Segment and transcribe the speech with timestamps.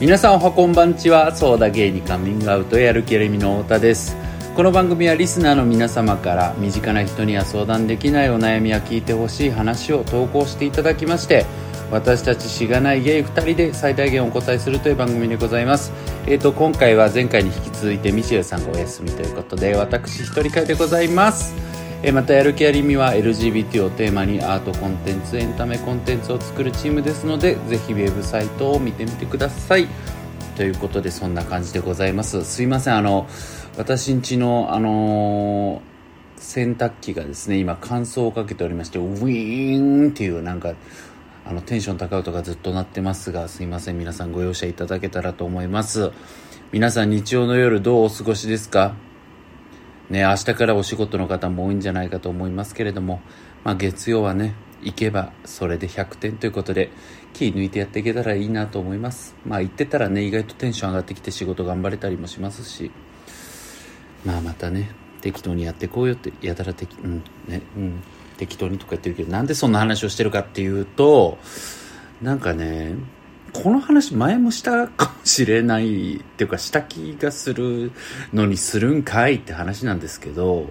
[0.00, 1.34] 皆さんおはこんばんちは。
[1.34, 4.16] ソーダゲイにカミングアウトやる気ある意味の太田です。
[4.54, 11.46] この番組はリスナーの皆様から身近な人には相談できないお悩みや聞いてほしい話を投稿していただきまして
[11.90, 15.92] 私たちしがないゲイ2人で最大限お答えするという番組でございます。
[16.28, 21.52] えーと今回は前回に引き続いてミシェルさんがお休みということで私一人会でございます。
[22.02, 29.88] えまたやる気ありみは LGBT をテーマにアートコンテンツエンタメコンテンツを作るチームですのでぜひウェブサイトを見てみてください。
[30.56, 32.44] ということでそんな感じでございます。
[32.44, 32.96] すいません。
[32.96, 33.26] あの
[33.76, 35.88] 私んちのあのー
[36.40, 40.74] 洗濯機がですね今乾燥をかけておりましてウィーンっていうなんか
[41.44, 43.98] あのテンション高い音がずっと鳴ってますがすいません。
[43.98, 46.12] 皆さんご容赦いただけたらと思います。
[46.70, 49.07] 皆さん日曜の夜どうお過ごしですか？
[50.10, 53.20] ね明日からお仕事の方も多いんじゃないかと思いますけれども、
[53.64, 56.90] まあ、月曜はね行けばそれで100点ということで
[57.32, 59.34] 気抜いてやっていけたらいいなと思います。
[59.44, 62.90] まあ行ってたらね意外とテンション上がってきて仕事頑張れたりもしますし
[64.24, 68.02] まあまたね適当にやっていこうよってやたら適,、うんねうん、
[68.36, 71.38] 適当にとか言ってるけどなんでそんな話をしてるかっていうと
[72.22, 72.94] なんかね
[73.52, 77.92] この話前もしたかもしれないっていうかした気がする
[78.32, 80.70] のにするんかいって話なんですけど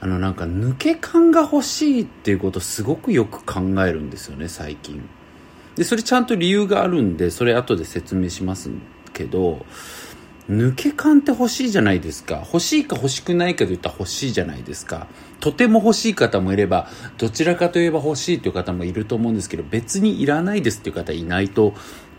[0.00, 5.08] あのなんか抜け感が欲しいっていうことすごくよく考えるんですよね最近。
[5.76, 8.70] でそれちゃんと理由があるんでそれ後で説明します
[9.12, 9.64] けど
[10.50, 12.42] 抜け感って欲しいじゃないですか。
[12.46, 15.06] 欲しいか欲しくないかで言ったら欲しいじゃないですか。
[15.40, 21.74] とても欲しい方もいればどちらかといえば欲しいという方もいると思うんですけど別にいらないですっていう方いないと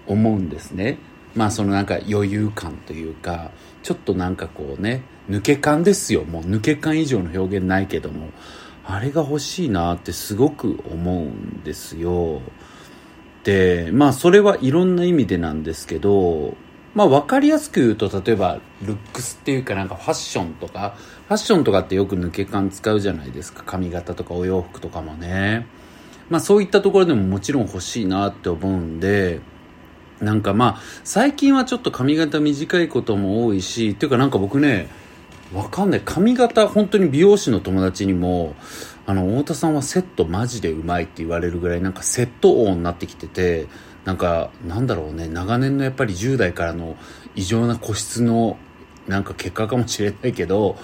[0.08, 1.00] 思うんですね。
[1.36, 3.52] まあそのなんか余裕感というか
[3.82, 6.24] ちょっとなんかこうね抜け感ですよ。
[6.24, 8.30] もう抜け感以上の表現ないけども
[8.86, 12.42] あれが欲しいなってすごく思うんですよ。
[13.44, 16.56] でまあそれはいろんな意味でなんですけど
[16.94, 20.96] まあ分かりやすく言うと例えばルックスっていうかなんかファッションとか
[21.28, 23.64] ファッションとかってよく抜け感使うじゃないですか。
[23.66, 25.66] 髪型とかお洋服とかもね。
[26.30, 29.42] まあそういったところでももちろん欲しいなって思うんで
[30.22, 34.88] なんかまあ最近はちょっと髪型短いことも多いしっていうかなんか僕ね
[35.54, 36.02] わかんない。
[36.04, 38.56] 髪型本当に美容師の友達にも
[39.06, 43.68] あの太田さんはセットマジでうまいって言われるぐらいなんかセット王になってきてて
[44.06, 45.28] なんかなんだろうね。
[45.28, 46.98] 長年のやっぱり10代からの
[47.36, 48.58] 異常な個室の
[49.08, 50.78] なんか結果かもしれないけど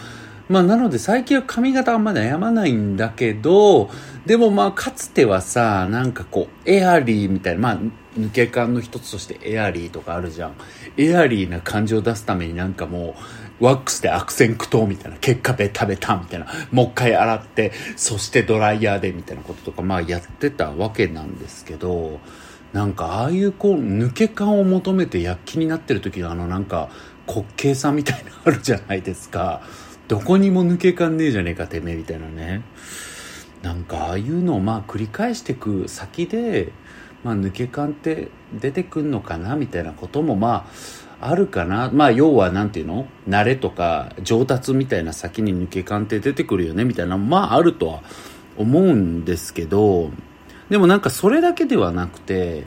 [0.49, 3.89] まあなので最近は髪型あんま悩まないんだけど
[4.25, 7.77] でもまあかつてはさなんかこうエアリーみたいなまあ
[8.17, 10.53] 抜け感の一つとしてエアリーとかあるじゃん。
[10.97, 13.15] エアリーな感じを出すためになんかも
[13.61, 22.19] うワックスで悪戦苦闘みたいな結果ベタベタみたいなもう一回洗ってそしてドライヤーでみたいなこととかまあやってたわけなんですけど
[22.73, 26.89] なんかああいうこう抜け感を求めて躍起になってる時のあのなんか
[27.27, 29.61] 滑稽さみたいなのあるじゃないですか。
[30.07, 32.63] どこにも抜け感ねえじゃねえかてめえみたいなね。
[33.61, 36.71] なんかああいうのをまあ繰り返していく先で、
[37.23, 40.67] まあ、抜け感って出てくんのかなみたいなこともま
[41.21, 41.89] ああるかな。
[41.91, 43.07] まあ要はなんていうの？
[43.27, 48.01] 慣れとか上達みたいな先に抜け感って出てくるよねみたいなまああるとは
[48.57, 50.11] 思うんですけど
[50.69, 52.63] でもなんかそれだけではなくて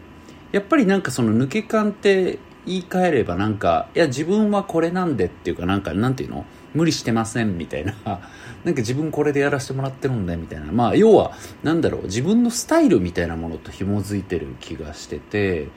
[0.51, 6.45] やっぱりなんかその抜け感って言い換えればなんかいや自分はこれなんでっていうかなんかなんていうの？
[6.75, 7.95] 無理してませんみたいな。
[8.65, 10.67] なんか自分これでやらせてもらってるんだみたいな。
[10.73, 11.33] まあ要は
[11.63, 12.03] なんだろう。
[12.05, 15.69] 自分のスタイルみたいなものと紐づいてる気がしてて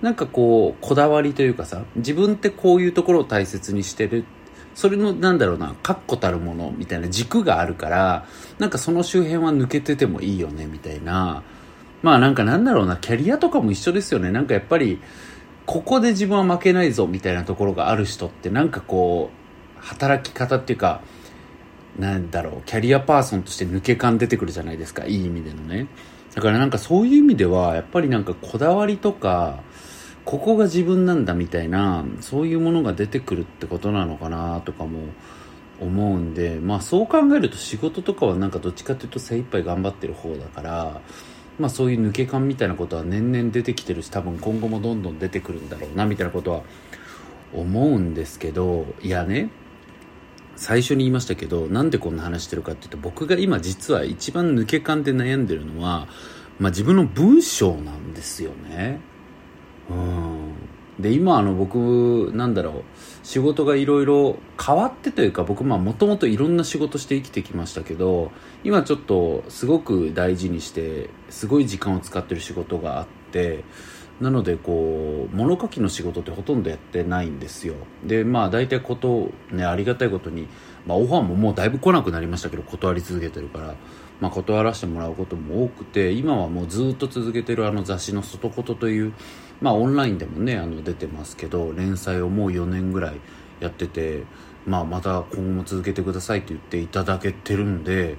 [0.00, 4.24] なんかこうこだわりというかさ自分ってこういうところを大切にしてる。
[4.74, 8.26] それのなんだろうな確固たるものみたいな軸があるから
[8.58, 11.42] なんかその周辺は抜けててもいいよねみたいな。
[12.04, 14.30] まあなんかなんだろうなキャリアとかも一緒ですよね。
[14.30, 15.00] なんかやっぱり
[15.64, 21.00] ここで自分は負けないぞみたいなところがある人ってなんかこう働き方っていうか
[21.98, 25.06] なんだろうキャリアパーソンとして抜け感出てくるじゃないですか。
[25.06, 25.86] いい意味でのね。
[26.34, 29.60] だからなんかそういう意味ではやっぱりなんかこだわりとか
[30.26, 34.98] ここが自分なんだみたいなそういうものが出てくるってことなのかなとかも
[35.80, 41.00] 思うんでまあそう考えると仕事とかはなんかどっちかというと精一杯頑張ってる方だから
[41.58, 46.62] まあそういう抜け感みたいなことは年々出てきてるし多分今後もどんどん出てくるんだろうなみたいなことは
[47.52, 49.50] 思うんですけどいやね
[50.56, 56.08] 最初に言いましたけどなんでこんな話してるかっていうと僕が今実は一番抜け感で悩んでるのは、
[56.58, 59.00] まあ、自分の文章なんですよね。
[59.90, 60.52] うん。
[60.98, 62.93] で今あの僕なんだろう
[63.24, 68.30] 仕事がいろいろ変わってというか僕もともといろんな仕事して生きてきましたけど
[68.62, 73.64] 今ちょっとすごく大事にしてすごい時間を使ってる仕事があって
[74.20, 77.74] なのでこう物書きの仕事ってほとんどやってないんですよ。
[78.04, 80.46] でまあ大体ことねありがたいことに、
[80.86, 83.74] まあ、オファーももうだいぶ来なくなりましたけど断り続けてるから
[84.20, 89.12] まあ、断らせてもらうことも多くて今はもうずっと続けてるあの雑誌の「外言」という、
[89.64, 93.20] まあ、オンラインでもねあの出てますけど連載をもう4年ぐらい
[93.60, 94.24] やってて、
[94.66, 98.18] まあ、また今後も続けてくださいと言っていただけてるんで、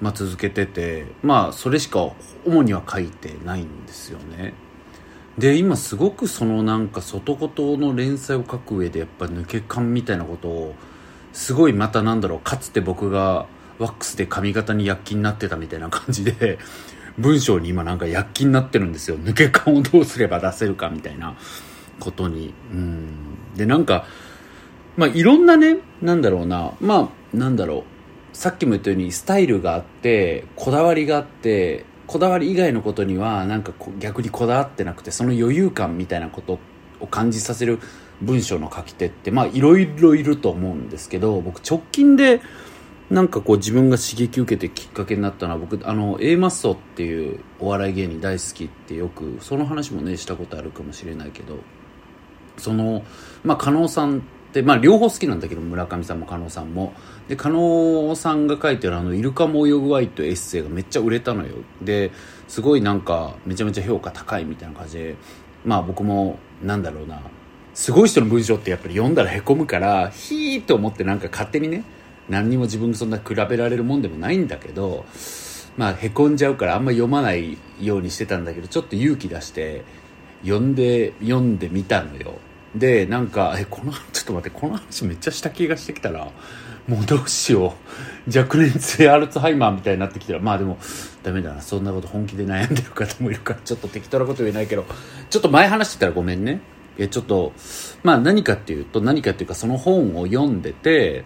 [0.00, 2.12] まあ、続けててまあそれしか
[2.46, 4.54] 主には書いてないんですよね。
[5.38, 10.74] で今すごくそのなんか外言の連載を書く上でやっぱ抜け感みたいなことを
[11.32, 13.46] すごいまたなんだろうかつて僕が
[13.80, 16.58] ワックスで髪型に躍起になってたみたいな感じで、
[17.20, 19.18] 文章に今なんか躍起になってるんですよ。
[19.18, 21.36] 抜け感をどうすれば出せるかみたいな
[21.98, 22.54] ことに。
[22.72, 23.08] うん。
[23.56, 24.06] で、なんか、
[24.96, 27.84] まあいろんなね、なんだろうな、まあなんだろ
[28.32, 28.36] う。
[28.36, 36.58] さっきも言ったようにスタイルがあって、こだわりがあって、こだわり以外のことにはなんか逆にこだわってなくて、その余裕感みたいなこと
[37.00, 37.80] を感じさせる
[38.22, 42.40] 文章の書き手ってまあいろいろいると思うんですけど僕直近で
[43.10, 51.58] なんかこう自分が刺激受けてきっかけになったのは僕あの A マッソっていうお笑い芸人大好きってよくその話もねしたことあるかもしれないけど
[52.56, 53.02] その
[53.42, 54.20] まあ加納さんっ
[54.52, 56.92] てまあ両方好きなんだけど村上さんも加納さんも。
[57.28, 61.54] で加納さんが書いてるあの「イルカも泳ぐわい」というエッセイがめっちゃ売れたのよ。
[61.82, 62.12] で
[62.46, 65.16] すごいなんかめちゃめちゃ評価高いみたいな感じで
[65.64, 67.20] まあ僕もなんだろうな
[67.74, 71.84] すごい人の文章ってやっぱり読んだらへこむからヒーと思ってなんか勝手にね
[72.30, 75.04] 何にも自分そんな比べられるもんでもないんだけど
[75.76, 79.84] まあへこんじゃうからあんま読まないようにしてたんだけどちょっと勇気出して
[80.42, 82.38] 読んで読んでみたのよ。
[82.74, 86.30] でなんかえこの ちょっと待ってこの話めっちゃした気がしてきたら
[86.86, 87.74] もうどうしよ
[88.26, 88.38] う。
[88.38, 90.40] 若年性アルツハイマーみたいになってきたら。
[90.40, 90.78] まあでも
[91.22, 91.60] ダメだな。
[91.60, 94.86] そんなこと本気で悩んでる方もいるからちょっと適当なこと言えないけど。
[95.28, 96.60] ちょっと前話してたらごめんね。
[96.98, 97.52] いやちょっと
[98.02, 101.24] まあ何かっていうと何かっていうかその本を読んでて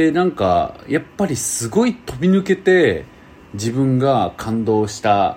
[0.00, 3.04] でなんかやっぱりすごい飛び抜けて
[3.52, 5.36] 自分が感動した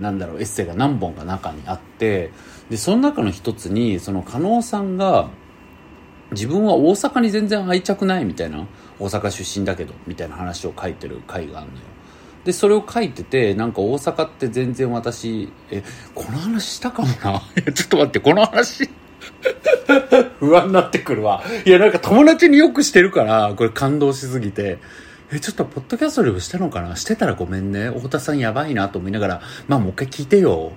[0.00, 2.32] なんだろうエッセイが何本か中にあって
[2.70, 5.30] でその中の一つにその加納さんが
[6.32, 8.66] 自分は大阪に全然愛着ないみたいな
[8.98, 11.84] 大阪出身だけどみたいな話を書いてる回があるのよ。
[12.44, 15.84] でそれを書いててなんか大阪って全然私え
[16.16, 17.42] この話したかもな？
[17.72, 18.90] ちょっと待ってこの話
[20.40, 21.42] 不安になってくるわ。
[21.64, 24.78] いや、なんか友達によくしてるから、これ感動しすぎて。
[25.30, 26.96] え、ちょっとポッドキャストでもしたのかな？
[26.96, 27.90] してたらごめんね。
[27.90, 30.72] 太田さんやばいなと思いながら、まあもう一回聞いてよ。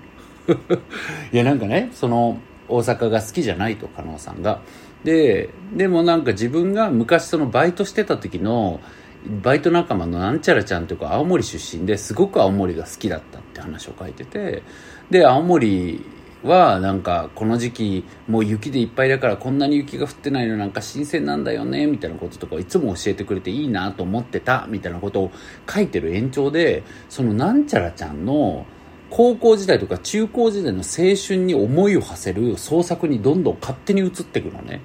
[1.31, 4.59] いや、なんかね、その、大阪が好きじゃないと、加納さんが。
[5.03, 8.81] で、でもなんか自分が昔そのバイトしてた時の、
[9.43, 14.63] バイト仲間のなんちゃらちゃんというか青森出身ですごく青森が好きだったって話を書いてて、
[15.09, 16.03] で、青森
[16.43, 25.31] はなんかこの時期もう雪でいっぱいだからこんなに雪が降ってないのなんか新鮮なんだよねみたいなこととかいつも教えてくれていいなと思ってたみたいなことを
[25.69, 28.65] 書いてる延長でそのなんちゃらちゃんの
[29.11, 34.81] 高校時代とか中高時代の青春に思いを馳せる創作にどんどん勝手に移っていくのね。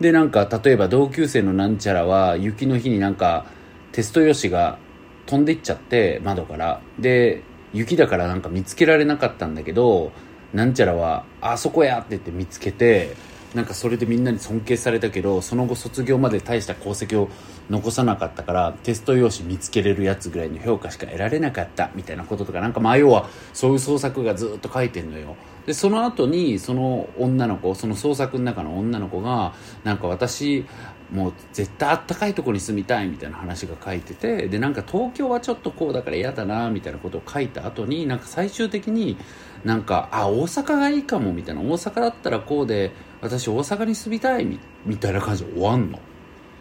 [0.00, 3.46] でなんか例えば同級生のなんちゃらは雪の日になんか
[3.92, 4.78] テスト用紙が
[5.26, 6.80] 飛んでいっちゃって窓から。
[6.98, 10.12] で雪だからなんか見つけられなかったんだけど
[10.54, 13.16] なんちゃらはあそこやって言って見つけて
[13.54, 17.28] なんかそれでみんなに尊敬されたけどその後卒業まで大した功績を
[17.70, 25.36] 残さなかったからテスト用紙見つけれるやつぐらいの評価しか得られなかったみたいなこととかなんかまあ要はそういう創作がずっと書いてんのよ。
[25.66, 30.66] でその後にその女の子その創作の中の女の子がなんか私
[31.10, 39.16] もう絶対あったかいとこに住みたいみたいな話が書いててでなんか東京はちょっとこうだから嫌だなみたいなことを書いた後になんか最終的に
[39.64, 41.62] なんかあ大阪がいいかもみたいな。
[41.62, 44.46] 大阪だったらこうで私大阪に住みたい
[44.84, 45.98] みたいな感じで終わんの。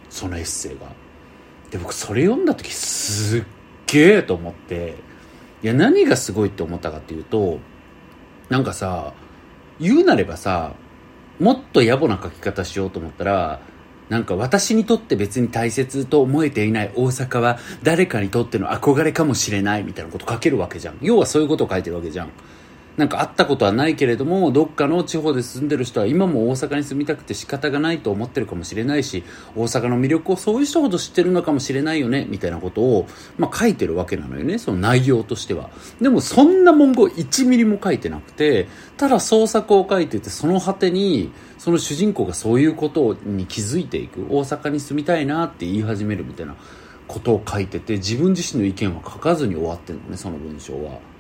[0.10, 0.88] そのエッセイが。
[1.72, 3.44] で僕それ読んだ時すっ
[3.88, 4.96] げえと思って。
[5.64, 7.60] いや何がすごいって思ったかっていうと
[8.50, 9.14] なんかさ
[9.80, 10.74] 言うなればさ
[11.40, 13.62] もっと野暮な書き方しようと思ったら
[14.10, 20.98] なんか私にとって別に大切と思えていない大阪は誰かにとっての憧れかもしれないみたいなこと書けるわけじゃん。
[21.02, 22.30] 要はそういうことを書いてるわけじゃん。
[22.96, 29.24] なんか会ったことはないけれどもどっかの地方で住んでる人は今も大阪に住みたくて仕方がないと思ってるかもしれないし
[29.56, 33.08] 大阪の魅力をそういう人ほど知ってるのかもしれないよねみたいなことを、
[33.38, 35.72] まあ、書いてるわけなのよねその内容としては
[36.02, 46.56] でもそんな文言1ミリも書いてなくてただ創作を書いててその果てにその主人公がそういうことに気づいていく大阪に住みたいなって言い始めるみたいな
[47.08, 51.13] ことを書いてて自分自身の意見は書かずに終わってるのねその文章は。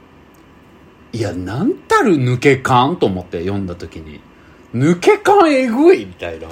[1.13, 4.19] いやなんたる抜け感と思って読んだ時に。
[4.73, 6.47] 抜け感えぐいみたいな。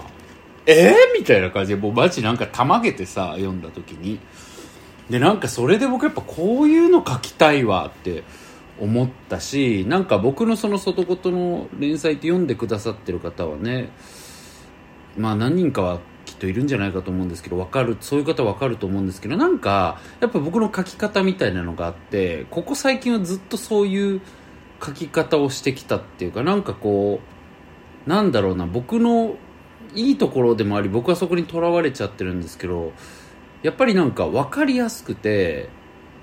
[0.68, 0.92] え？
[0.92, 4.20] ー、みたいな感じでもうマジなんかたまげてさ読んだ時に。
[5.10, 8.24] でなんかそれで僕やっぱこういうの書きたいわって
[8.80, 13.90] 思ったしなんか僕のその外言の連載って読んでくださってる方はね
[15.18, 24.22] まあ何人かはきっといるんじゃないかと思うんですけど分かるそういう方分かると思うんですけどなんかやっぱ僕の書き方みたいなのがあってここ最近はずっとそういう
[24.84, 27.20] 書き方をしてきたっていうかなんかこ
[28.08, 29.36] うなんだろうな僕の
[29.94, 32.94] いいところでもあり僕はそこにとらわれちゃってるんですけど
[33.62, 35.70] やっぱりなんか分かりやすくて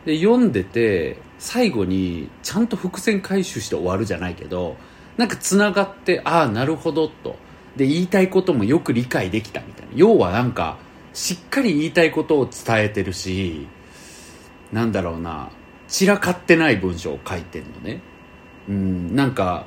[0.05, 4.77] で読んでて最後にちゃんと伏線回収して終わるじゃないけど
[5.17, 7.37] なんかつながってああなるほどと。
[7.77, 9.93] で言いたいこともよく理解できたみたいな。
[9.95, 10.79] 要はなんか
[11.13, 13.69] しっかり言いたいことを伝えてるし
[14.73, 15.51] なんだろうな
[15.89, 18.01] 散らかってない文章を書いてるのね。
[18.69, 19.67] うんなんか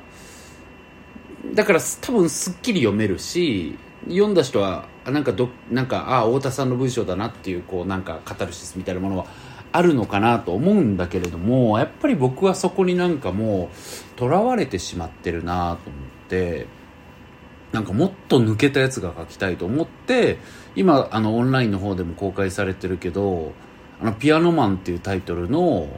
[1.54, 3.76] だから多分すっきり読めるし
[4.08, 9.26] 読んだ人はなんかどなんかああ太田さんの文章だなっていうこうなんかカタルシスみたいなものは
[9.72, 16.66] あるのかなと思うんだけれどもやっぱり僕はそこになんかもうとらわれてしまってるなと思って
[17.72, 20.38] なんかもっと抜けたやつが書きたいと思って
[20.76, 23.52] 今あのオンラインの方でも公開されてるけど
[24.00, 25.88] 「あのピアノマン」っていうタイトルの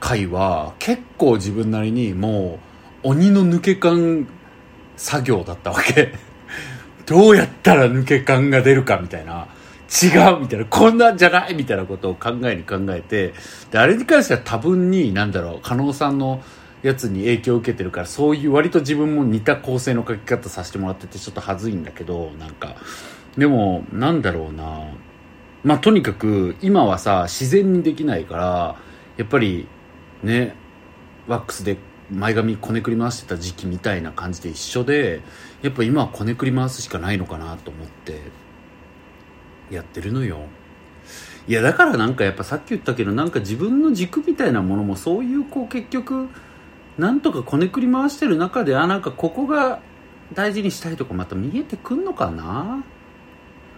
[0.00, 2.58] 回は結構自分なりにも
[3.04, 4.26] う鬼の抜け感
[4.96, 6.14] 作業だったわけ。
[7.06, 9.46] どうやったら抜け感が出るかみたいな。
[9.88, 10.66] 違うみたいな。
[10.66, 13.32] こんなんじゃないみたいなことを考えに考えて。
[13.70, 15.60] であれに関しては多分に何だろう。
[15.62, 16.42] 加納さんの
[16.82, 22.76] やつに影響を受けてるからそういう割と自分も似た構成の書き方させてもらっててちょっと恥ずいんだけどなんか。
[23.36, 24.90] でもなんだろうな。
[25.64, 28.76] まあとにかく今はさ自然にできないから
[29.16, 29.66] やっぱり
[30.22, 30.54] ね
[31.26, 31.76] ワックスで
[32.10, 35.20] 前髪こねくり回してた時期みたいな感じで一緒で
[35.62, 38.20] やっぱ今はこねくり回すしかないのかなと思って
[39.70, 40.40] やってるのよ。
[41.46, 46.28] いやだからなんかやっぱさっき言ったけどなんか自分の軸みたいなものもそういうこう結局
[46.98, 49.80] なんとかこねくり回してる中であなんかここが
[50.34, 52.84] 大事にしたいとかまた見えてくんのかな？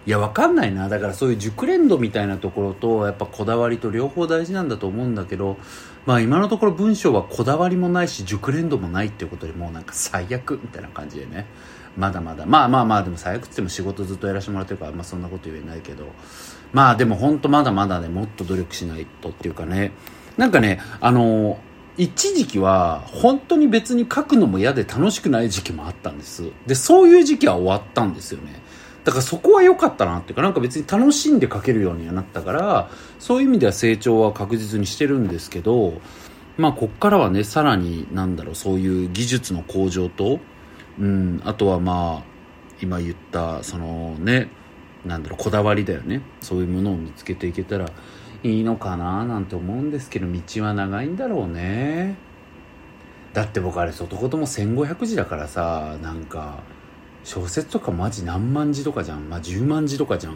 [0.05, 0.89] いやわかんないな。
[0.89, 5.57] だからそういう熟練度みたいなところとやっぱこだわりと両方大事なんだと思うんだけど
[6.05, 11.45] まあ今のところ文章はこだわりもないし熟練度もないっていうことでもうなんか最悪みたいな感じでね。
[11.97, 12.45] まだまだ。
[12.45, 16.05] まあまあまあでも最悪っつっても仕事ずっとやらせてもらってるからまあそんなこと言えないけど。
[16.73, 19.91] まあでも本当まだまだねもっと努力しないとっていうかね。
[20.37, 21.59] なんかねあの
[21.97, 26.49] 一時期は本当に別に書くのも嫌で楽しくない時期もあったんです。
[26.65, 28.60] でそういう時期は終わったんですよね。
[29.03, 32.89] だからそこは良かったなっていうかなんか別に楽しんで書けるようにはなったから
[33.19, 35.99] そういう意味では成長は確実にしてるんですけど
[36.57, 40.39] まあこっからはねさらになんだろうそういう技術の向上と
[40.99, 42.31] うんあとはまあ
[42.81, 44.49] 今言ったそのね
[45.05, 46.21] なんだろうこだわりだよね。
[46.41, 47.89] そういうものを見つけていけたら
[48.43, 52.17] いいのかななんて思うんですけど道は長いんだろうね。
[53.33, 56.59] だって僕あれ外言も1500字だからさなんか
[57.23, 59.29] 小説とかマジ何万字とかじゃん。
[59.29, 60.35] まあ10万字とかじゃん。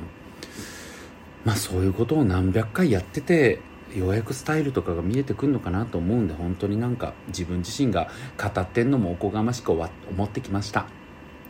[1.44, 3.62] まあそういうことを何百回やってて
[3.96, 9.86] ようやくスタイルとかが見えてくるのかなと思うんで本当になんか自分自身が語ってんのもおこがましく思
[10.24, 10.88] ってきました。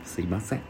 [0.04, 0.60] すいません。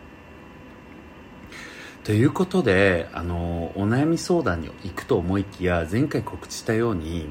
[2.04, 7.26] ということであのお悩み相談に行くと思いきや前回告知したように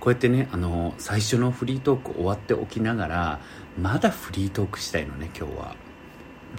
[0.00, 3.40] こうやってねあの最初のフリートーク終わっておきながら
[3.80, 5.79] まだフリートークしたいのね今日は。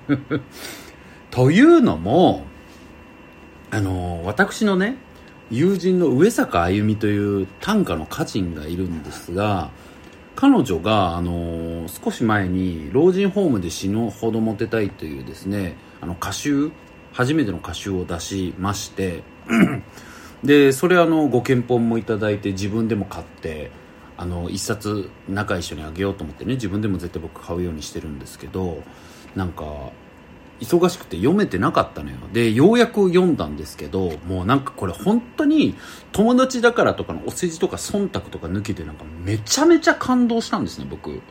[1.32, 2.46] というのも
[3.70, 4.98] あの私のね
[5.50, 9.70] 友人の上坂あゆみという短歌の歌人がいるんですが
[10.34, 16.72] 彼女が、あの少し前に老人ホームで死ぬほどモテたいというですねあの歌集
[17.12, 19.24] 初めての歌集を出しまして
[20.44, 23.70] でそれあのご検本もいただいて自分でも買って
[24.18, 28.84] あの一冊中一緒にあげようと思ってね自分でも絶対僕買うようにしてるんですけど
[29.36, 29.92] なんか
[30.60, 32.18] 忙しくて読めてなかったのよ。
[32.32, 35.76] でようやく読んだんですけどもうなんかこれ本当に
[36.12, 41.22] 友達だからとかのお世辞とか忖度とか抜けてなんかめちゃめちゃ感動したんですね僕。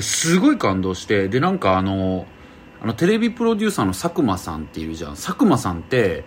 [0.00, 2.26] すごい感動してでなんかあの
[2.82, 5.10] あのテレビプロデューサーの佐久間さんっていうじゃん。
[5.12, 6.24] 佐久間さんって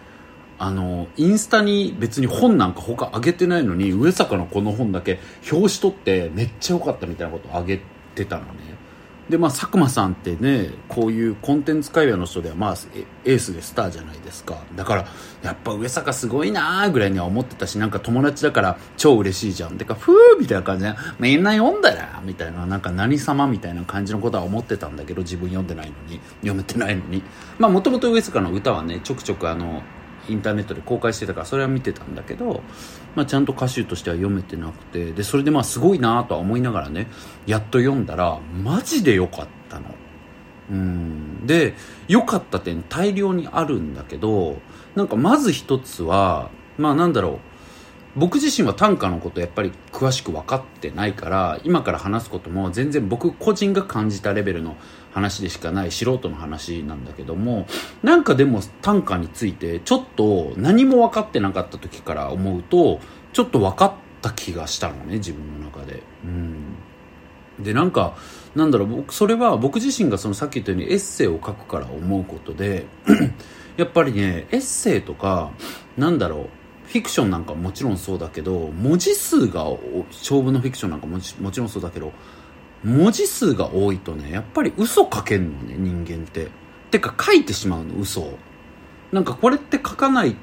[0.60, 5.20] あのインスタに別に本なんか他上げてないのに上坂のこの本だけ
[5.52, 7.82] 表紙取ってめっちゃ良かったみたいなこと上げ
[8.16, 8.71] てたのね。
[9.32, 12.76] でまあ佐久間さんってねこういうコンテンツ界隈の人ではまあ
[13.26, 14.58] エースでスターじゃないですか。
[14.76, 15.06] だから
[15.42, 19.78] やっぱ上坂すごいなーぐらいには思ってたしなんか友達だから超嬉しいじゃん。
[19.78, 27.24] てかふーみたいな感じでみんな読んだらみたいななんか何様みたいな感じのことは思ってたんだけど自分読んでないのに読めてないのに。
[27.58, 29.82] まあもともと上坂の歌はねちょくちょくあの
[30.30, 32.62] インターネットで公開してたからそれは見てたんだけど、
[33.16, 37.08] まあ、ちゃんと歌手としては読めてなくてでそれでまあすごいなとは思いながらね
[37.46, 39.96] やっと読んだらマジで良かったの。
[40.72, 41.46] うん。
[41.46, 41.76] で
[42.08, 44.60] 良かった点大量にあるんだけど
[44.96, 47.40] なんかまず一つはまあなんだろう
[48.16, 54.76] 僕自身は短歌のことやっぱり詳しく分かってないから今から話すことも全然僕個人が感じたレベルの
[55.14, 57.68] 話でしかない素人の話なんだけども
[58.04, 63.00] なんかでも短歌についてちょっと何も分かってなかった時から思うと
[63.34, 66.04] ちょっと分かった気がしたのね自分の中で。
[66.24, 66.76] うん。
[67.60, 68.16] でなんか
[68.56, 72.86] なんだろう僕それは僕自身がそのさっき言ったようにエッセイを書くから思うことで
[73.78, 75.52] やっぱりねエッセイとか
[75.98, 76.50] なんだろ
[76.86, 79.66] うフィクションなんかもちろんそうだけど文字数が
[80.12, 82.12] 勝負のフィクションなんかももちろんそうだけど
[82.84, 86.50] 文字数が多いとねやっぱり嘘書けんのね人間って。
[86.92, 88.38] てか書いてしまうの嘘を。
[89.12, 90.36] なんかこれって書かない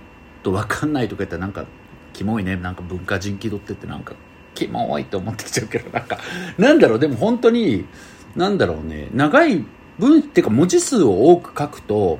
[0.43, 1.67] と分かんないとか言ったらなんか
[2.15, 2.57] キモいね。
[2.57, 4.15] なんか文化人気取ってってなんか
[4.55, 6.19] キモいって思ってきちゃうけどなんか
[6.57, 6.99] なんだろう。
[6.99, 7.87] でも本当に
[8.35, 9.09] なんだろうね。
[9.13, 9.65] 長い
[9.99, 12.19] 文っていうか文字数を多く書くと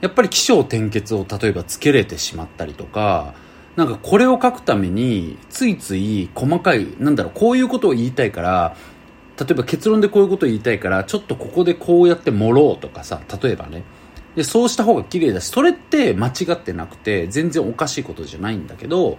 [0.00, 3.34] やっぱり起承転結を例えばつけれてしまったりとか
[3.76, 8.76] なんかこれを書くためについつい細かいなんだろうこういうことを言いたいから
[9.44, 13.82] 例えば結論でこういうことを言いたいからちょっとここでこうやって盛ろうとかさ例えばね。
[14.36, 19.18] でそうした方が綺麗だしそれって間違ってなくて全然おかしいことじゃないんだけど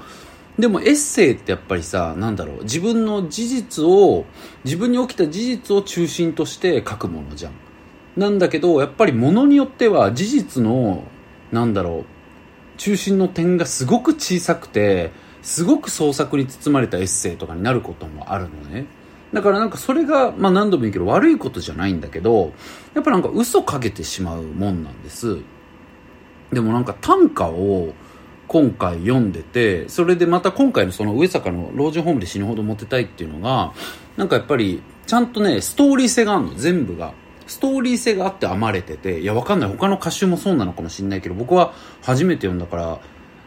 [0.58, 4.26] でもエッセイってやっぱりさなんだろう自分の事実を
[4.64, 7.54] 自分に起きた事実を中心として書くものじゃん。
[8.18, 11.04] なんだけどやっぱりものによっては事実の
[11.52, 15.12] なんだろう中心の点がすごく小さくて
[15.42, 18.86] すごく創作に包まれたエッセイとかになることもあるのね。
[19.34, 22.54] だからなんかそれが、まあ何度も言うけど悪いことじゃないんだけど、
[22.94, 25.40] やっぱなんか嘘かけてしまうもんなんです。
[26.52, 27.94] でもなんか短歌を
[28.48, 33.74] 今回読んでて、それでまた今回のその上坂の老人ホームで死ぬほどモテたいっていうのが、
[34.18, 37.14] なんかやっぱりちゃんとね、ストーリー性があるの、全部が。
[37.46, 39.70] ストーリー性があって編まれてて、いやわかんない。
[39.70, 43.00] 他の歌集もそうなのかもしれないけど、僕は初めて読んだから、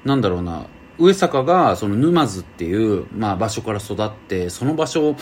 [0.04, 0.66] なんだろうな、
[0.98, 5.16] 上坂がその沼津っていう、まあ、場所から育ってその場所を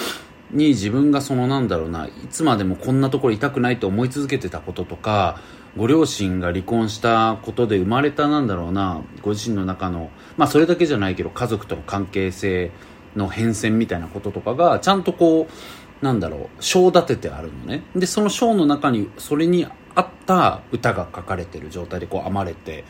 [0.55, 5.41] に自分がそのなんだろうないつまでもこんなところいたくないと思い続けてたこととか
[5.77, 12.71] ご両親が離婚したことで生まれたなんだろうなご自身の中のまあそれだけじゃないけど家族との関係性
[13.17, 17.83] の変遷みたいなこととかがちゃんとこうなんだろう章立ててあるのね。
[17.97, 22.85] でその章の中にそれに合った歌が書かれてる状態でこう編まれて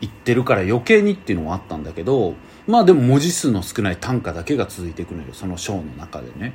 [0.00, 2.34] いってるから余計にっていうのはあったんだけど
[2.66, 6.54] まあでも文字数の少ない短歌だけが続いていくのよその章の中でね。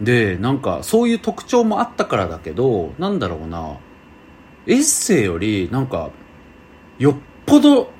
[0.00, 3.78] でなんかそういう特徴もあったからだけどなんだろうな。
[4.66, 6.10] エッセイよりなんか
[6.98, 7.14] よっ
[7.46, 7.90] ぽど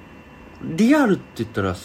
[0.62, 1.80] リアルって言ったらチ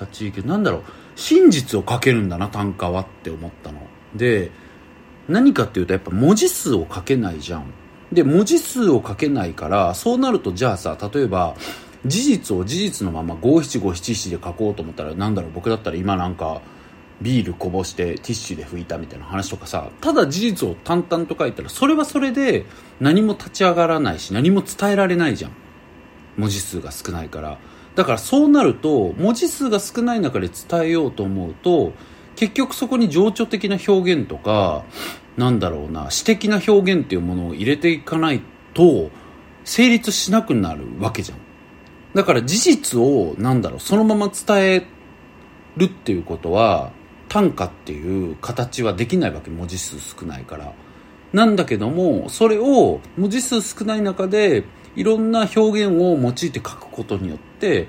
[0.00, 0.82] ャチいけどなんだろう。
[1.16, 3.80] 真実を書けるんだな短歌はって思ったの。
[4.14, 4.50] で
[5.28, 7.72] 何かっていうとやっぱ文字数を書けないじゃん。
[8.12, 11.54] で文字数を書けないからそうなるとじゃあさ例えば
[12.06, 16.62] 事実を事実のまま五七五七七で書こうと思ったらなんだろう僕だったら今なんか
[17.20, 22.64] ビールこぼしてティッシュで拭いたみたいな話とかさただ事実を淡々と書いたらそれはそれで
[22.98, 25.52] 何も立ち上がらないし何も伝えられないじゃん。
[26.36, 27.58] 文字数が少ないから。
[27.94, 31.92] だからそうなると文字数が少ない中で伝えようと思うと
[32.36, 34.84] 結局そこに情緒的な表現とか
[35.36, 38.40] なんだろうな詩的な表現っていうものを入れていかない
[38.74, 39.10] と
[39.64, 41.38] 成立しなくなるわけじゃん。
[42.14, 44.86] だから事実をなんだろうそのまま伝え
[45.76, 46.92] るっていうことは
[47.30, 50.74] 短歌っていう形はできないわけ文字数少ないから。
[51.32, 54.64] なんだけどもそれを文字数少ない中で
[54.96, 57.86] いろんな表現を用いて書くことによって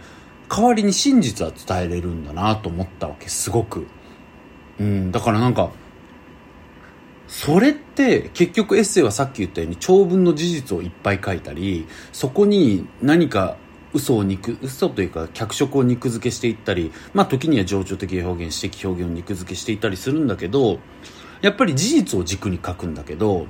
[0.47, 3.87] 代わりに真実は伝えれるんだなと思ったわけすごく。
[4.79, 5.71] うんだからなんか
[7.27, 13.57] それって結局エッセイはさっき言ったように長文の事実をいっぱい書いたりそこに何か
[13.93, 20.79] 嘘を肉嘘というか脚色を肉付けしていったり、まあ、時には情緒的表現詩的表現を肉付けしていったりするんだけど
[21.41, 23.47] やっぱり事実を軸に書くんだけど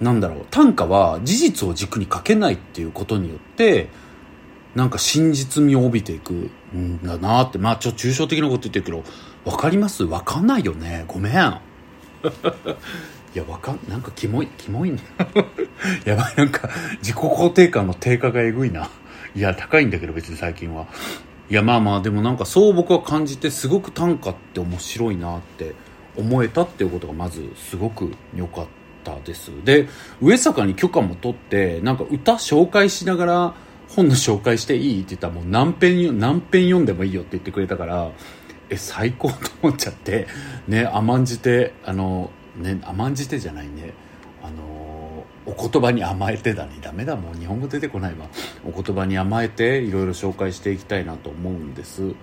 [0.00, 3.88] なんだろう短歌は事実を軸に書けないっていうことによって
[4.74, 9.02] なんか真実味を帯びていくんだなってまあちょっと抽象的なこと言ってるけど
[9.44, 10.04] 分かります？
[10.04, 11.04] 分かんないよね。
[11.08, 11.32] ごめん。
[11.32, 11.36] い
[13.34, 14.98] やわかんなんかキモいキモいね。
[16.04, 18.88] やばいなんか自己肯定感の低下がえぐいな。
[19.34, 20.86] いや高いんだけど別に最近は。
[21.50, 25.74] いやまあまあでもなんかそう僕は感じてすごく短歌って面白いなって
[26.16, 28.66] 思えたっていうことがまずすごく良かっ
[29.02, 29.50] たです。
[29.64, 29.88] で
[30.20, 33.54] 上坂に許可も取ってなんか歌紹介しながら
[33.88, 38.10] 本の紹介していいって言ったらもう何編何編読んでもいいよって言ってくれたから
[38.68, 40.26] え 最高と思っちゃって
[40.66, 43.94] ね甘んじてあのね甘んじてじゃないね。
[45.48, 47.16] お言葉に甘えてだねダメだ。
[47.16, 48.28] もう日本語出てこないわ。
[48.66, 52.14] お言葉に甘えていろいろ紹介していきたいなと思うんです。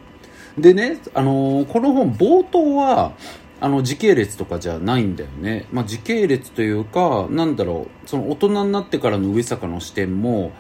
[0.59, 3.13] でねあのこの本冒頭は
[3.59, 8.09] あの時系列とかじゃないんだよね、まあ、時系列というかなんだろう。
[8.09, 10.51] その大人になってからの上坂の視点も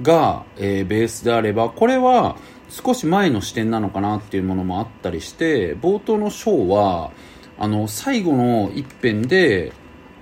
[0.00, 2.36] が、えー、ベースであればこれは
[2.70, 7.10] 少し前の視点なのかなっていうものもあったりして冒頭の章は
[7.58, 9.72] あの最後の一編で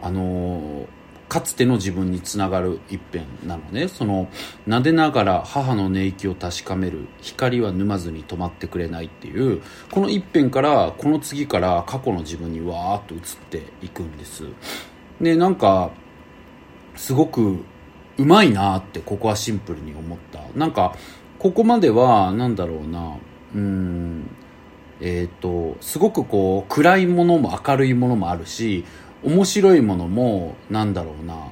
[0.02, 0.86] あの
[1.28, 3.88] かつての自分につながる一編なのね。
[3.88, 4.28] その
[4.68, 7.06] 撫でながら母の寝息を確かめる。
[7.20, 9.62] 光は沼ずに止まってくれないっていう。
[9.90, 14.44] この一編からこの次から過去の自分にわーっと移っていくんです。
[15.20, 15.90] でなんか
[16.94, 17.58] すごく
[18.18, 20.40] うまいなってここはシンプルに思った。
[20.56, 20.94] なんか
[21.38, 23.16] ここまではなんだろうな。
[23.54, 24.30] うん。
[25.00, 28.84] えっ、ー、とすごくこう暗いものも明るいものもあるし
[29.26, 31.48] 面白いものもなんだろうな。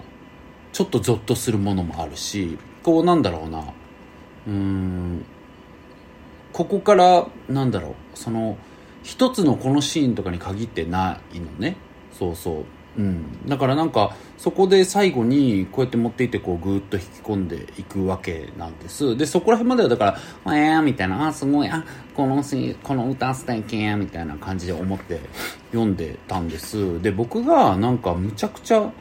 [0.72, 3.64] ちょっとゾッとするものもあるしこうなんだろうな。
[4.46, 5.24] うん。
[6.52, 7.94] ここからなんだろう。
[8.14, 8.56] その
[9.02, 11.76] 一つのこのシーンとかに限ってないのね。
[12.12, 12.64] そうそう。
[12.96, 19.16] うん、だからなんかそこで最後にこうやって持っていってこうぐーっと引き込んでいくわけなんです。
[19.16, 22.42] でそこら辺まではだから「えー」みたいな「あすごいあこの
[22.83, 25.20] この歌素敵や」みたいな感じで思って
[25.72, 27.02] 読んでたんです。
[27.02, 28.92] で僕がなんかむちゃくちゃ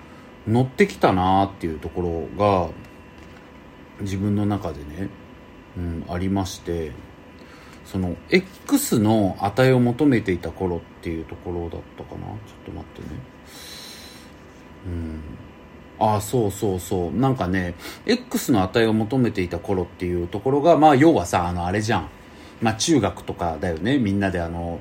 [0.47, 2.01] 乗ってきたなっていうとこ
[2.38, 2.69] ろが
[4.01, 5.10] 自分の中でね、
[5.77, 6.91] うん、ありまして
[7.86, 12.25] その X の値を求めていた頃っていうところだったかな。
[12.27, 13.32] ちょっと待ってね。
[15.99, 17.11] ああそうそうそう。
[17.11, 22.09] なんかね X の値を求めていた頃っていうところがまあ要はさあのあれじゃん。
[22.61, 23.97] まあ中学とかだよね。
[23.97, 24.79] みんなであの、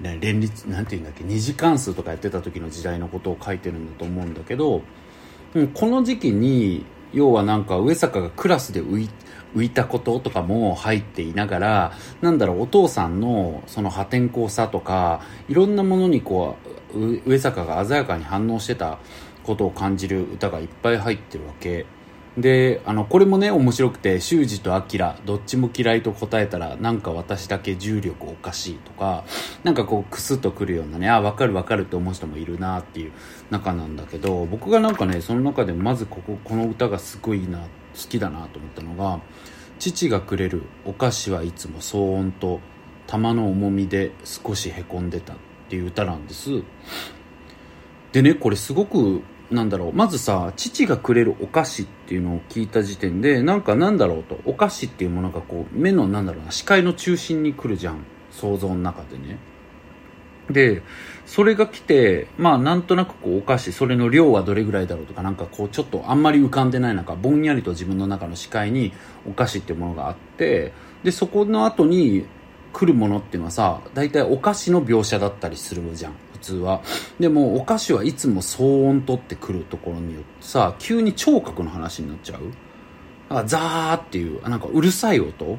[0.00, 4.82] 連立なんていうんだっけ2次関数とかやってた時の時代のことを書いてるんだと思うんだけど、
[5.54, 9.08] うん、この時期に要はなんか上坂がクラスで浮い
[9.54, 16.56] 浮いたこととかも入っていながらなんだろうお父さんのその破天荒さとかいろんなものにこ
[16.94, 18.98] う上坂が鮮やかに反応してた
[19.46, 21.86] ことを感じる歌がいっぱい入ってるわけ。
[22.36, 29.24] であのこれもね面白くて修二と明どっちも嫌いと答えたらなんか私だけ重力おかしいとか
[29.64, 33.12] なんかこうクスッとくるようなねあ分かる分かるって思う人もいるなっていう
[33.48, 37.66] 中なんだけど僕がなんかねその中でまずこここの歌がすごいな好
[38.06, 39.20] きだなと思ったのが
[39.78, 42.60] 「父がくれるお菓子はいつも騒音と
[43.06, 45.36] 玉の重みで少しへこんでた」っ
[45.70, 46.62] ていう歌なんです。
[48.12, 49.92] でねこれすごくなんだろう。
[49.92, 54.40] まずさ父がくれるお菓子っていうのを聞いた時点でなんかなんだろうと。
[54.44, 57.98] お菓子っていうものがこう目のなんだろうな視界の中心に来るじゃん。
[58.30, 59.38] 想像の中でね。
[60.50, 60.82] で
[61.24, 68.92] それが来てまあなんとなくこうお菓子それの量はどれぐらいだろうとかなんかこうちょっとあんまり浮かんでない中ぼんやりと自分の中の視界に
[69.28, 72.26] お菓子っていうものがあってでそこの後に
[72.72, 76.12] 来るものっていうのはさ大体お菓子の描写だったりするじゃん。
[76.46, 76.82] 通は。
[77.18, 82.40] でもお菓子はいつも騒音取ってくるところによってさ急に聴覚の話になっちゃう？
[83.28, 85.58] だかザーっていうなんかうるさい音？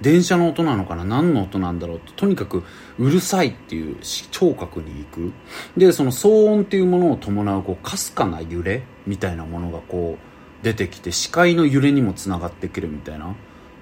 [0.00, 1.04] 電車の音なのかな？
[1.04, 2.62] 何の音なんだろうってとにかく
[2.98, 3.96] うるさいっていう
[4.30, 5.32] 聴覚に行く。
[5.76, 13.34] でその騒音っていうものを伴うこうかすかな揺れみたいなものがこう出てきて視界の揺れにもつながってくるみたいな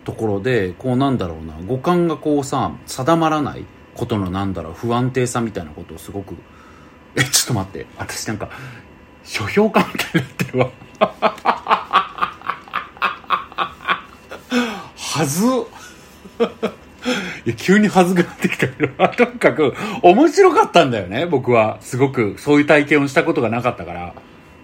[0.04, 1.54] ところでこうなんだろうな。
[1.66, 3.64] 五感がこうさ定まらない。
[3.98, 6.36] ことのなんだろう不安定さみたいなことをすごく
[7.16, 8.48] えちょっと待って私なんか
[9.24, 10.70] 書評家みたいになってるわ。
[14.96, 15.44] はず。
[17.44, 21.78] いや急にはずくなってきたけどとにかく面白かったんだよね僕は。
[21.80, 24.14] すごくそういう体験をしたことがなかったから。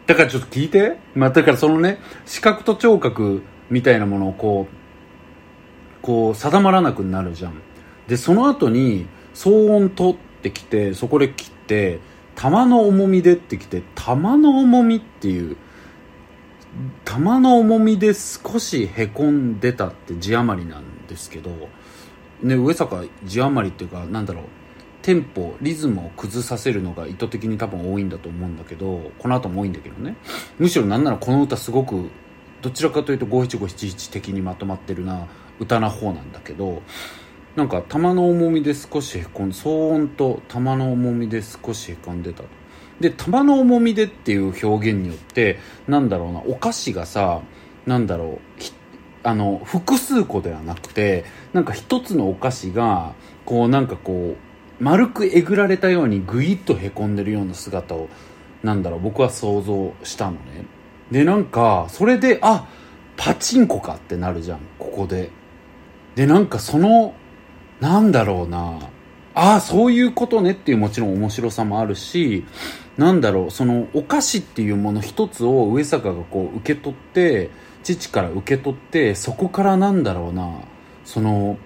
[0.07, 0.99] だからちょっと聞いて。
[1.15, 7.61] まあだからそのね視覚と聴覚みたいなものをこうこう定まらなくなるじゃん。
[8.07, 12.01] でその後に騒音取ってきてそこで切って
[12.35, 15.57] 玉の重みでってきて玉の重みっていう
[17.05, 21.51] 玉の重みで少しへこんでたって字余りなんですけど、
[22.43, 24.45] ね、上坂字余りっていうかなんだろう
[25.03, 30.17] テンポリズムを崩させるのが意図的に多分多いんだと思うんだけどこの後も多いんだけどね。
[30.59, 32.09] むしろなんならこの歌すごく
[32.63, 35.27] どちらかというと五七五七七的にまとまってるな
[35.61, 36.83] 歌な方なんだけど
[37.57, 42.43] なんか玉の重みで少しへこん騒音と玉の重みで少しへこんでた。
[42.43, 42.49] と
[43.01, 47.43] で玉の重みでっていう表現によってなんだろうなお菓子がさ
[47.87, 48.65] なんだろう
[49.25, 53.15] あの複数個ではなくてなんか一つのお菓子が
[53.45, 54.37] こうなんかこ
[54.81, 58.09] う丸くえぐられたようにグイッとへこんでるような姿を
[58.63, 60.67] なんだろう僕は想像したのね。
[61.11, 62.67] でなんかそれであ
[63.17, 65.31] パチンコかってなるじゃんここで。
[66.15, 67.15] でなんかその
[67.81, 68.79] なんだろうな。
[69.35, 72.45] ああそういうことねっていうもちろん面白さもあるし
[72.97, 77.51] なんだろうそのお菓子っていうもの一つを上坂がこう受け取って
[77.83, 80.61] 父から受け取ってそこからなんだろうな
[81.05, 81.59] その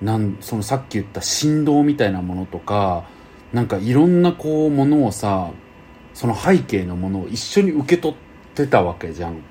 [0.00, 3.04] なんそのさっき言った振動みたいなものとか
[3.52, 5.50] なんかいろんなこうものをさ
[6.14, 8.16] その背景のものを一緒に受け取っ
[8.54, 9.42] てたわけじゃん。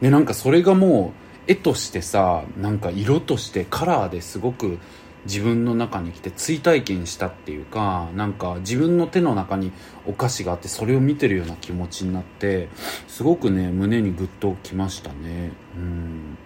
[0.00, 4.78] でなんかそれがもう絵としてさなんか色としてカラーですごく
[5.24, 9.72] 自分の中に来て追体験したっていうかなんか自分の手の中に
[10.06, 12.68] お菓子があってそれを見てるような気持ちになって
[13.06, 15.52] すごくね胸にグッときましたね。
[15.76, 16.38] うん。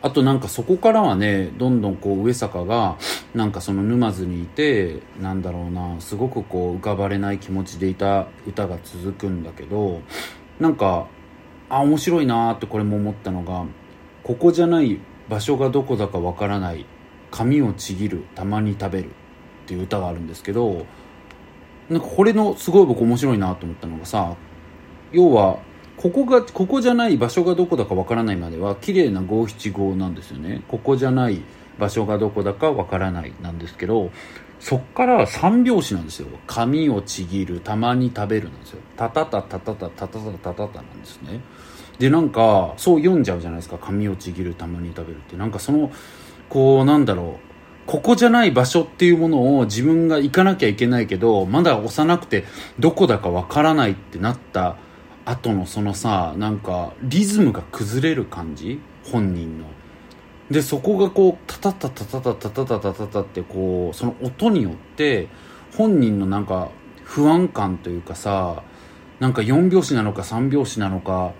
[0.00, 2.98] あとなんかそこからはねどんどんこう上坂が
[3.34, 10.00] なんかその沼津にいてなんだろうなすごくこう浮かばれない気持ちでいた歌が続くんだけど
[10.60, 11.08] なんか
[11.68, 13.64] あ面白いなーってこれも思ったのが
[14.22, 16.86] ここじゃない場所がどこだかわからない
[17.30, 19.10] 髪をちぎるたまに食べるっ
[19.66, 20.86] ていう歌があるんですけど
[21.88, 24.36] なんかこれのすごい僕面白いなと思ったのがさ
[25.12, 25.58] 要は
[25.96, 30.62] ここがここじゃない場所がどこだかわからないまでは綺麗な五七五なんですよね。
[30.68, 31.42] ここじゃない
[31.78, 34.10] 場所がどこだかわからないなんですけど
[34.60, 36.28] そっから三拍子なんですよ。
[36.46, 38.80] 髪をちぎるたまに食べるなんですよ。
[38.96, 41.40] タタタタタタタタタタタタなんですね。
[41.98, 43.78] でなんかそう読んじゃうじゃないですか。
[43.78, 45.36] 髪をちぎるたまに食べるって。
[45.36, 45.90] なんかその
[46.48, 47.48] こうなんだろう。
[47.86, 52.44] ここじゃない場所っていうものを自分が行かなきゃいけないけどまだ幼くて
[52.78, 54.76] どこだかわからないってなった
[55.24, 58.78] 後のそのさなんかリズムが崩れる感じ？
[59.10, 59.64] 本人の。
[60.50, 65.28] でそこがこうタタタタタタタタタタタってこうその音によって
[65.76, 66.70] 本人のなんか
[67.04, 68.62] 不安感というかさ
[69.18, 71.32] なんか4拍子なのか3拍子なのか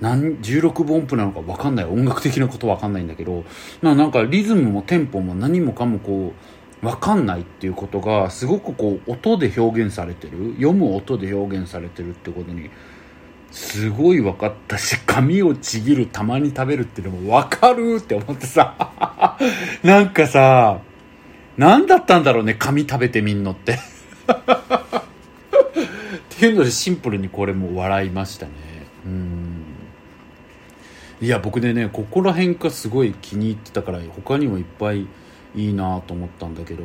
[0.00, 1.84] 何16分音符なのか分かんない。
[1.86, 3.44] 音楽的なこと分かんないんだけど。
[3.82, 6.32] なんかリズムもテンポも何もかもこ
[6.82, 10.52] う分かんないっていうことがすごくこう音で表現されてる。
[10.56, 12.70] 読む音で表現されてるってことに
[13.50, 19.38] すごい分かったし髪をちぎるたまに食べるっていうのも分かるって思ってさ。
[19.82, 20.80] なんかさ
[21.56, 23.78] 何だったんだろうね髪食べてみんのって。
[26.36, 28.52] っていうのでシンプルにこれも笑いましたね。
[31.20, 35.06] いや僕でねここら辺がすごい気に入ってたから他にもいっぱい
[35.54, 36.84] いいなと思ったんだけど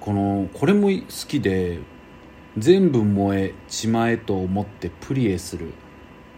[0.00, 1.80] このこれも好きで
[2.56, 5.72] 「全部燃えちまえと思ってプリエする」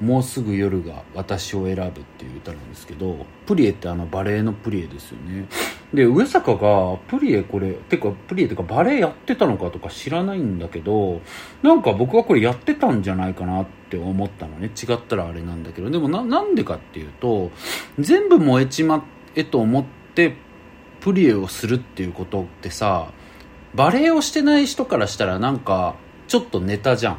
[0.02, 5.46] もうすぐ夜が私を選ぶっていう歌なんですけどプリエってあのバレエのプリエですよね。
[5.92, 11.20] で上坂がプリエこれてかプリエってかバレエやってたのかとか知らないんだけど
[11.62, 14.68] なんか僕はこれやってたんじゃないかなってって思ったのね。
[14.68, 15.90] 違ったらあれなんだけど。
[15.90, 17.50] でもななんでかっていうと
[17.98, 20.36] 全部燃えちまえと思って
[21.00, 23.10] プリエをするっていうことってさ
[23.74, 25.96] バレエをしてない人からしたらなんか
[26.28, 27.18] ちょっとネタじゃん。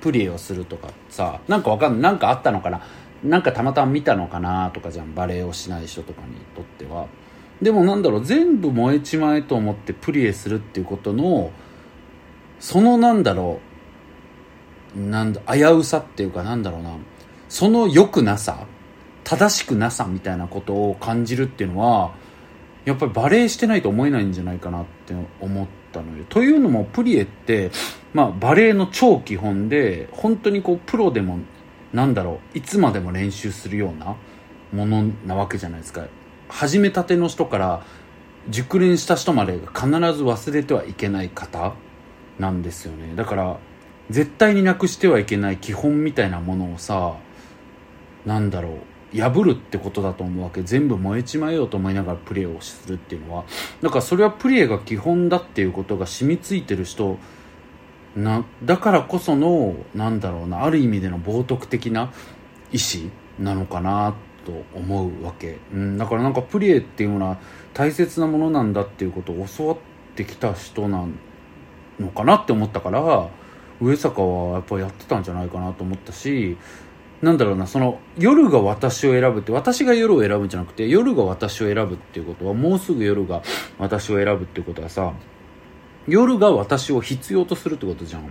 [0.00, 2.82] プリエをするとかさなんかわかんないなんかあったのかな。
[3.24, 5.12] なんかたまたま見たのかなとかじゃん。
[5.16, 7.08] バレエをしない人とかにとっては。
[7.60, 8.24] でもなんだろう。
[8.24, 11.50] 全部燃えちまえと思ってプリエするっていうことの
[12.60, 13.67] そのなんだろう
[14.96, 16.96] なんだ危うさっていうかなんだろうな。
[17.48, 18.66] その良くなさ
[19.24, 22.12] 正しくなさみたいなことを感じるっていうのは
[22.84, 27.70] やっぱりバレエしてないと思えないんじゃないかなって思ったのよというのもプリエって
[28.14, 31.38] まあ、バレエの超基本で本当にこうプロでも
[31.92, 34.16] なんだろういつまでも練習するような
[34.72, 36.06] ものなわけじゃないですか。
[36.48, 37.82] 始めたての人から
[38.48, 41.74] 熟練した人まで必ず忘れてはいけない方
[42.38, 43.14] なんですよね。
[43.14, 43.58] だから
[44.10, 47.14] 絶対になくしてはいけない基本みたいなものをさ
[48.24, 48.78] なんだろ
[49.14, 50.62] う破るってことだと思うわけ。
[50.62, 53.44] 全部燃えちまえようと思いながらプレーをするっていうのは。
[53.80, 57.18] だからそれはプレーが基本だっていうことが染みついてる人
[58.16, 62.12] なだからこそのなんだろうなある意味での冒涜的な
[62.72, 67.38] 意志なのかなと思うわけ、うん、だからなんかプリエっていうのは
[67.74, 69.78] 大切なものなんだっていうことを教わっ
[70.16, 71.06] てきた人な
[72.00, 73.28] のかなって思ったから
[73.80, 76.56] 上坂はやっぱやってたんじゃないかなと思ったし
[77.22, 83.42] なんだろうなその夜が私を選ぶって私が夜を選ぶんじゃなくて夜が私を選ぶっていうことはもうすぐ夜が
[83.78, 85.12] 私を選ぶっていうことはさ
[86.06, 88.30] 夜が私を必要とするってことじゃん。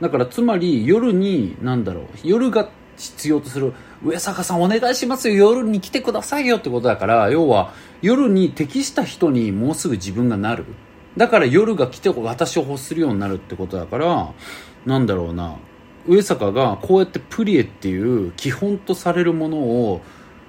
[0.00, 3.72] だからつまり夜になんだろう夜が必要とする
[4.04, 10.66] 上坂さんお願いしますよ夜に来てくださいよってことだから要は夜に適した人にもうすぐ自分がなる。
[11.16, 14.32] だから夜が来て私を欲するようになるってことだから
[14.86, 15.56] なんだろうな。
[16.06, 20.00] 上坂がこうやってプリエっていう基本とされるものを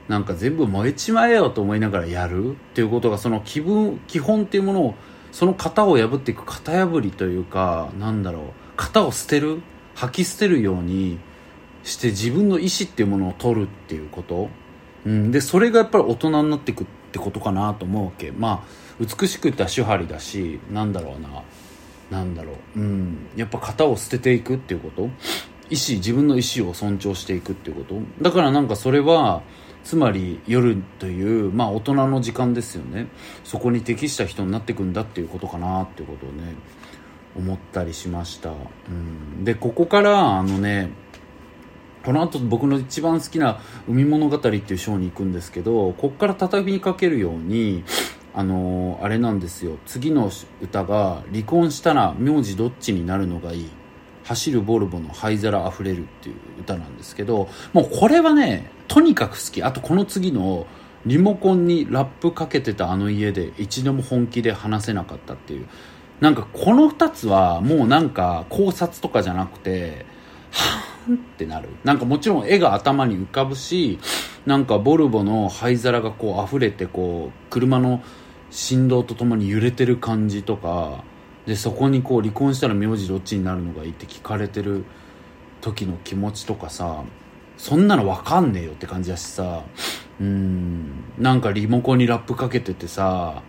[0.08, 2.52] なんか全部燃えちまえよと思いながらやる。
[2.52, 4.96] っていうことがその気分基本っていうものを
[5.32, 8.44] その型を破っていく型破りというかなんだろう。
[8.78, 9.62] 型を捨てる？
[9.96, 11.20] 吐き捨てるように
[11.84, 14.50] して自分の意思っていうものを取るっていうこと、
[15.06, 18.32] うん、でそれがやっぱり大人になっていくってことかなと思うわけ。
[18.32, 18.68] まあ
[19.00, 21.44] 美しく言ったら手張りだしなんだろうな。
[22.10, 25.04] なんだろう、うん、やっぱ型を捨てていくっていうこと？
[25.04, 28.02] 意思自分の意思を尊重していくっていうこと？
[28.22, 29.44] だからなんかそれは
[29.84, 33.08] つまり夜というまあ大人の時間ですよね。
[33.44, 36.56] そこに適した人になっていくんだっていうことかなっていうことをね
[37.36, 38.54] 思ったりしました、う
[38.92, 40.90] ん、でここからあのね
[42.04, 47.84] この後僕の一番好きな「海物語」っていう章に行くんですけどここから畳みかけるように
[48.34, 53.70] あのー、あれなんですよ次の歌が「離婚したら名字どっちになるのがいい」
[54.30, 59.64] 走るボルボの灰皿あふれるっていう歌なんですけど、もうこれはね、とにかく好き。
[59.64, 60.68] あとこの次の、
[61.06, 65.68] リモコンにラップかけてたあの家で一度も本気で話せなかったっていう。
[66.20, 70.06] なんかこの二つはもうなんか考察とかじゃなくて、
[70.52, 71.70] はーんってなる。
[71.84, 73.98] なんかもちろん絵が頭に浮かぶし、
[74.46, 78.04] なんかボルボの灰皿がこう溢れてこう、車の
[78.52, 81.04] 振動とともに揺れてる感じとか、
[81.50, 84.86] でそこにこう離婚したら名字どっちになるのがいいって聞かれてる
[85.62, 87.04] 時の気持ちとかさ
[87.58, 89.64] そんなの分かんねえよって感じだしさ
[90.20, 93.42] うんなんかリモコンにラップかけててさ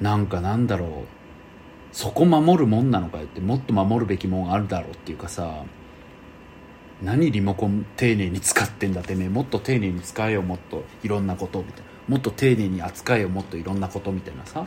[0.00, 0.90] なんかなんだろう
[1.92, 5.64] そこ守るもんなのかよってもっと守るべきもんあるだろうっていうかさ
[7.02, 11.91] 何リモコン丁寧に使ってんだってねもっと丁寧に使えよもっといろんなことみたいな。
[12.08, 14.66] もっと丁寧に扱えよもっといろんなことみたいなさ。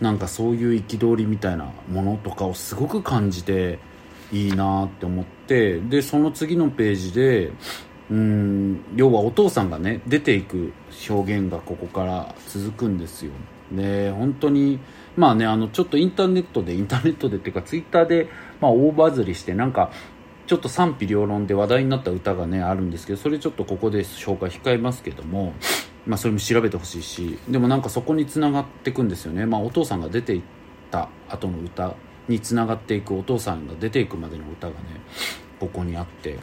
[0.00, 3.78] なんかそういう憤りみたいなものとかをすごく感じて
[4.32, 7.52] いいなって思ってでその次のページで
[8.10, 10.72] うん要はお父さんがね出ていく
[11.08, 13.32] 表現がここから続くんですよ。
[13.70, 14.80] で本当に
[15.16, 18.28] まあねあのちょっとインターネットでインターネットでっていうかツイッターで、
[18.60, 19.92] まあ、大バズりしてなんか
[20.46, 25.54] ちょっと賛否両論で話題になった歌がねあるんですけどそれちょっとここで紹介控えますけども
[26.06, 30.42] まあ、それも調べてほしいしでもなんかそこにつながっていくんですよね、まあ、お父さんが出ていっ
[30.90, 31.94] た後の歌
[32.28, 35.00] につながっていくお父さんが出ていくまでの歌がね
[35.60, 36.38] ここにあって。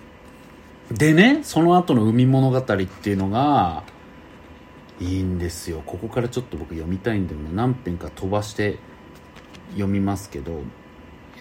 [0.92, 3.84] でねその後の海物語っていうのが
[5.00, 5.84] いいんですよ。
[5.86, 7.68] ここからちょっと僕読みたいんだよな。
[7.68, 8.80] 何編か飛ばして
[9.72, 10.62] 読みますけど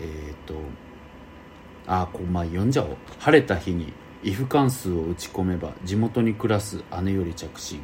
[0.01, 0.55] えっ、ー、と
[1.87, 2.97] あこうまあ読んじゃおう。
[3.21, 7.81] 晴れた日に if 関数を打ち込めば地元に暮らす姉より着信。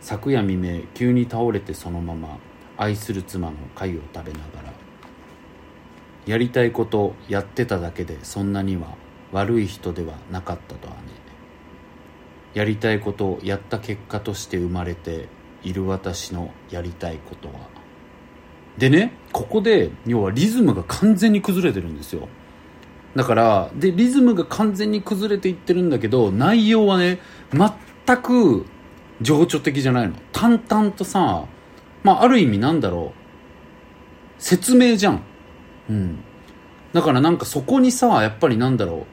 [0.00, 2.38] 昨夜未明急に倒れてそのまま
[2.76, 4.72] 愛する妻の貝を食べながら。
[6.26, 8.96] やりたいことやってただけでそんなには
[9.32, 10.94] 悪い人ではなかったと姉。
[12.52, 15.28] やりたいことをやった結果として生まれて
[15.62, 17.54] いる私のやりたいことは。
[18.76, 22.28] でねここで要はリズムが完全に崩れてるんですよ。
[23.16, 27.18] だからでリズムが完全に崩れていってるんだけど内容はね
[27.52, 28.66] 全く
[29.20, 30.14] 情緒的じゃないの。
[30.32, 31.44] 淡々とさ
[32.02, 33.12] まあある意味なんだろ
[34.38, 34.42] う。
[34.42, 35.22] 説明じゃん。
[35.90, 36.18] うん。
[36.92, 39.06] だからなんかそこにさやっぱりなんだろう。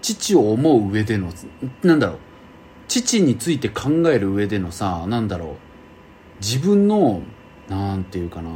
[0.00, 1.32] 父を思う上での
[1.82, 2.18] なんだろう。
[2.88, 5.56] 父について考える上でのさなんだろう。
[6.40, 7.22] 自分の
[7.68, 8.50] なんていうかな。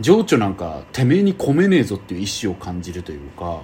[0.00, 3.62] 情緒なんかてめえに込めねえぞっていう意志を感じるというか。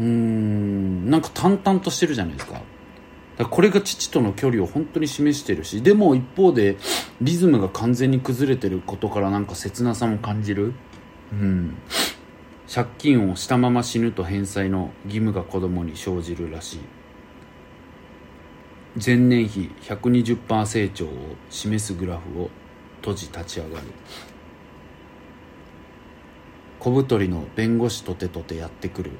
[0.00, 1.10] うん。
[1.10, 2.62] なんか淡々としてるじゃないですか。
[3.38, 6.76] かこれが父との距離を本当に示してるしでも一方で
[7.22, 10.74] リズムが完全に崩れてることからなんか切なさも感じる。
[11.32, 11.76] うん。
[12.72, 16.80] 借金をしたまま死ぬと返済の義務が子供に生じるらしい。
[19.04, 21.10] 前年比120%成長を
[21.48, 22.50] 示すグラフを
[23.00, 23.86] 閉じ立ち上がる。
[26.78, 29.10] 小太りの弁護士とてとてやってくる。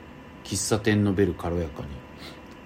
[0.51, 1.89] 喫茶店のベル軽やかに。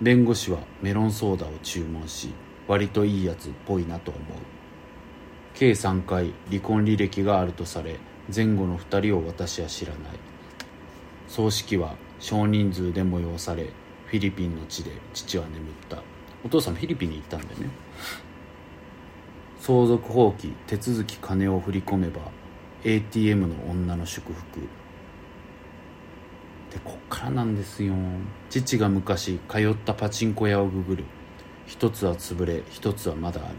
[0.01, 2.33] 弁護士はメロンソーダを注文し
[2.67, 4.23] 割といいやつっぽいなと思う。
[5.53, 7.99] 計3回離婚履歴があるとされ
[8.35, 10.01] 前後の2人を私は知らない。
[11.29, 13.65] 葬式は少人数で催され
[14.07, 16.03] フィリピンの地で父は眠った。
[16.43, 17.69] お父さんフィリピンに行ったんだよね。
[19.61, 22.23] 相続放棄手続き金を振り込めば
[22.83, 24.61] ATM の女の祝福。
[26.75, 27.95] でこっからなんですよ。
[28.51, 31.05] 父が昔通ったパチンコ屋をググる。
[31.67, 33.55] 一つは潰れ一つはまだある。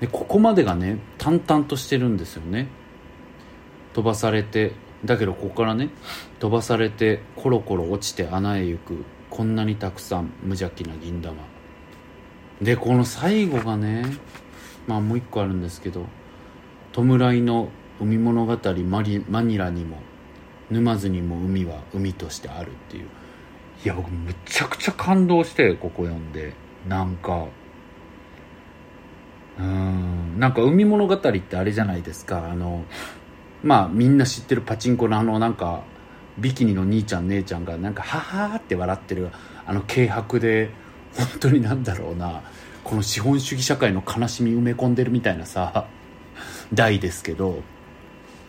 [0.00, 2.68] でここまでがね淡々としてるんですよね。
[3.92, 4.72] 飛ばされて
[5.04, 5.90] だけどここからね
[6.38, 11.36] 飛ばされてコロコロ落ちて穴へ行くこんなにたくさん無邪気な銀玉。
[12.62, 14.04] でこの最後がね
[14.86, 16.06] まあもう一個あるんですけど
[16.92, 17.02] 弔
[17.32, 17.68] いの
[18.00, 19.98] 海物語マリマニラにも
[20.70, 23.06] 沼津にも海は海としてあるっていう。
[23.84, 26.52] いや僕むちゃくちゃ感動してここ読んで。
[26.88, 27.46] なんか
[29.58, 32.50] うんなんか海物語ってあれじゃないですか。
[32.50, 32.84] あの
[33.62, 35.82] まあみんな知ってるパチンコのあのなんか
[36.38, 39.30] ビキニの兄ちゃん姉ちゃんがなんかハハって笑ってる
[39.66, 40.70] あの軽薄で
[41.14, 42.42] 本当になんだろうな。
[42.84, 45.86] この資本主義社会の悲しみ埋め込んでるみたいなさ
[46.72, 47.62] 題ですけど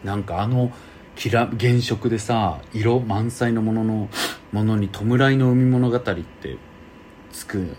[0.05, 0.71] なんかあの
[1.19, 4.07] きら原色でさ色満載のものの
[4.53, 6.57] ものに弔いの海物語って
[7.33, 7.75] つく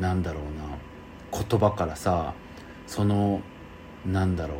[0.00, 2.34] なんだろうな言葉からさ
[2.88, 3.42] その
[4.04, 4.58] なんだろう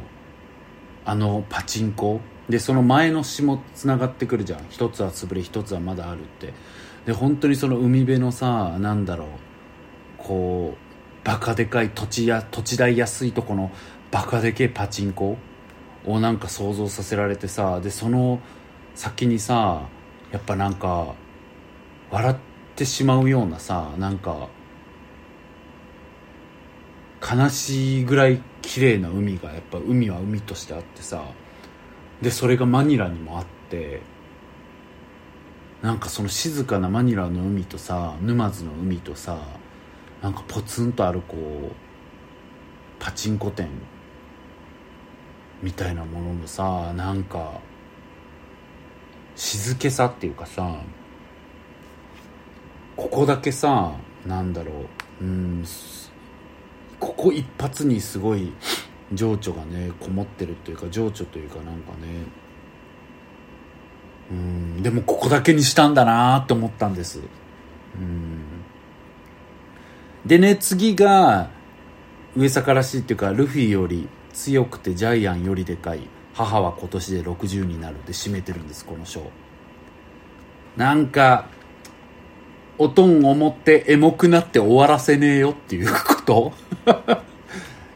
[1.07, 2.21] あのパチンコ？
[2.49, 4.67] でその前の詩もつながってくるじゃん。
[4.69, 6.55] 一つは潰れ一つはまだあるって。
[7.07, 9.29] で本当にその海辺のさなんだろう
[10.19, 13.73] こうバカでかい土地や土地代安いとこの
[14.13, 15.37] バカでけえパチンコ？
[16.07, 18.41] をなんか想像させられてさでその
[18.95, 19.89] 先にさ
[20.33, 21.15] やっぱなんか
[22.11, 22.37] 笑っ
[22.77, 24.49] てしまうようなさなんか
[27.21, 31.25] 悲しいぐらい綺麗な海がやっぱ海は海としてあってさ
[32.23, 34.01] でそれがマニラにもあって
[35.83, 39.39] なんかその静かなマニラの海とさ沼津の海とさ
[40.23, 41.75] なんかポツンとあるこう
[42.99, 43.69] パチンコ店
[45.63, 47.61] みたいなもののさなんか
[49.37, 50.81] 静けさっていうかさ
[52.97, 53.95] ここだけさ
[54.27, 54.73] なんだろ
[55.21, 55.65] ううん
[56.99, 58.53] ここ一発にすごい
[59.13, 62.41] 情緒がねこもってるっていうか情緒というかなんかね
[64.31, 67.19] うんでもここだけにしたんだなって思ったんです。
[67.19, 68.41] うん。
[70.25, 71.51] でね次が
[72.37, 76.01] 上坂らしいっていうかルフィより強くてジャイアンよりでかい
[76.35, 79.23] 母は今年で60になるで締めてるんですこの章。
[80.77, 81.49] なんか
[82.79, 86.53] おとんを持ってエモくなって終わらせねえよっていうこと。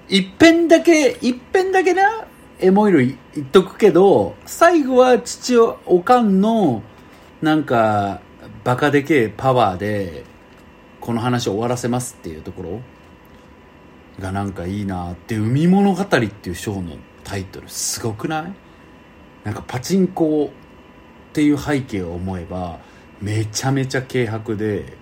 [0.09, 2.27] 一遍だけ一遍だけな
[2.61, 5.57] エモいの言っとくけど最後は父
[5.87, 6.83] おかんの
[7.41, 8.21] なんか
[8.63, 10.25] バカでけえパワーで
[11.01, 12.81] この話を終わらせますっていうところ。
[14.21, 18.53] がなんかいいなって「海物語」っていう章のタイトルすごくない？
[19.45, 20.51] なんかパチンコ
[21.31, 22.79] っていう背景を思えば
[23.21, 24.97] めちゃめちゃ軽薄で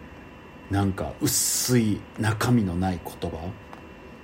[0.71, 3.39] なんか薄い中身のない言葉。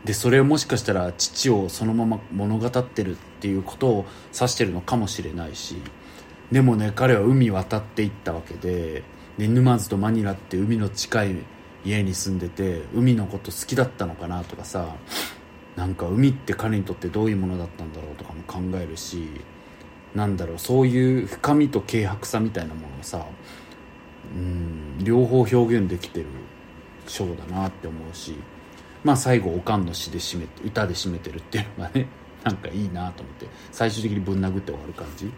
[0.05, 5.77] でそれをもしかしたら父をそのまま物語ってるっていうことを指してるのかもしれないし。
[6.51, 9.03] でもね彼は海渡っていったわけで
[9.37, 11.37] で沼津とマニラって海の近い
[11.89, 14.95] 家に住んでて海のこと好きだったのかなとかさ
[15.77, 19.29] なんか海って彼にとってどういうものだったんだろうとかも考えるし
[20.15, 23.25] なんだろうそういう深みと軽薄さみたいなものをさ
[24.35, 26.27] うん両方表現できてる
[27.07, 28.35] ショーだなって思うし
[29.05, 32.09] まあ最後おかんの詩で締めて歌で締めてるっていうのがね
[32.45, 35.31] なんかいいなと思って最終的にぶん殴って終わる感じ。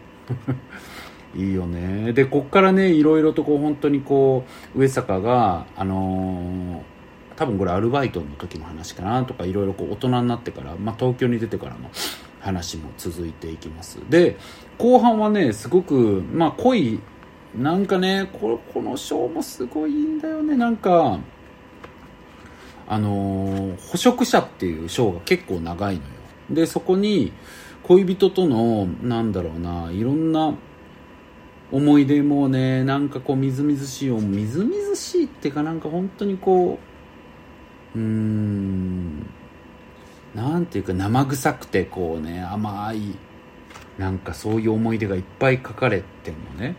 [1.35, 2.13] いいよね。
[2.13, 11.89] でこっからねいろいろとこう本当にこう上坂があのー、多分これアルバイトの時の話かなとかいろいろこう大人になってから、まあ、東京に出てからの
[12.41, 13.99] 話も続いていきます。
[14.09, 14.37] で
[14.77, 16.99] 後半はねすごくまあ濃い
[17.55, 20.57] なんかねここのショーもすごいんだよね。
[20.57, 21.19] なんか
[22.87, 26.07] あのー、捕食者っていうショーが結構長いのよ。
[26.49, 27.31] でそこに
[27.83, 30.55] 恋人とのなんだろうないろんな
[31.71, 36.79] 思い出もねなんかこうみずみずしいみずみずしいっていうかなんか本当にこ
[37.95, 39.29] ううーん
[40.35, 43.15] なんていうか生臭くてこうね甘い
[43.97, 46.75] なんかそういう思い出がいっぱい書かれてんのね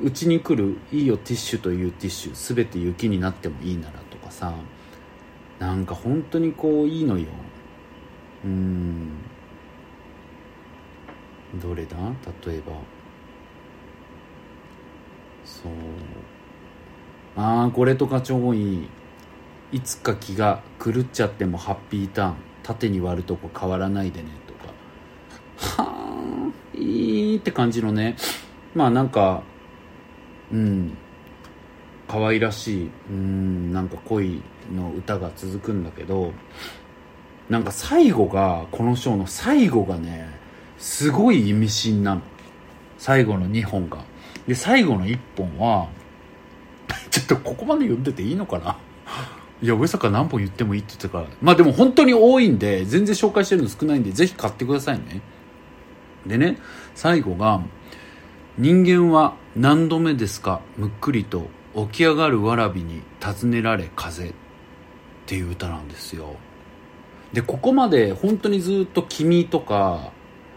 [0.00, 4.54] うちに来る「いいよティッシュ」というティッシュ全て雪になってもいいならとかさ
[5.58, 7.26] なんか本当にこういいのよ。
[8.44, 9.10] うん。
[11.62, 11.96] どれだ？
[12.44, 12.72] 例えば。
[15.52, 15.72] そう。
[17.36, 18.88] ああこれとか超いい。
[19.72, 22.34] いつか気が狂っちゃってもハッピーターン。
[22.62, 25.82] 縦に割るとこ変わらないでねとか。
[25.82, 28.16] はあいいって感じのね。
[28.74, 29.42] まあなんか
[30.50, 30.96] うん。
[32.08, 32.90] 可愛らしい。
[33.10, 34.42] うんなんか恋
[34.74, 36.32] の歌が続くんだけど
[37.48, 40.28] なんか最後がこのショーの最後がね
[40.78, 42.22] すごい意味深なの。
[42.98, 44.04] 最後の2本が。
[44.46, 45.88] で最後の1本は
[47.10, 48.76] ちょっとここまで読んでていいのかな？
[49.62, 51.26] いや上坂何本言ってもいいって言ってたから。
[51.40, 55.20] まあでも本当に多いんで全然紹介してるの少ないんでぜひ買ってくださいね。
[56.26, 56.58] でね
[56.94, 57.60] 最後が
[58.58, 60.60] 「人間は何度目ですか？
[60.76, 64.32] むっくりと起き上がるわらびに尋ねられ風」っ
[65.26, 66.34] ていう歌なんですよ。
[67.32, 70.10] でここまで本当にずっと「君」とか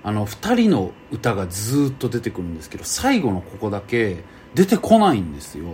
[0.07, 5.65] あの2人の歌がずっと出てくるんですけど最後のここだけ出てこないんですよ。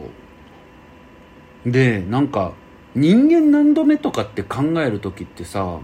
[1.65, 2.53] でなんか
[2.95, 5.79] 人間何度目とかって考える時ってさ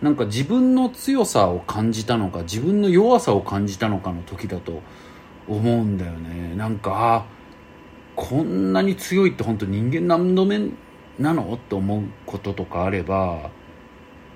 [0.00, 4.80] なんか自分の強さを感じたのか自分の弱さを感じたのかの時だと
[5.48, 6.54] 思うんだよね。
[6.54, 7.26] なんかあ
[8.14, 10.60] こんなに強いって本当人間何度目
[11.18, 11.52] なの？
[11.54, 13.50] って思うこととかあれば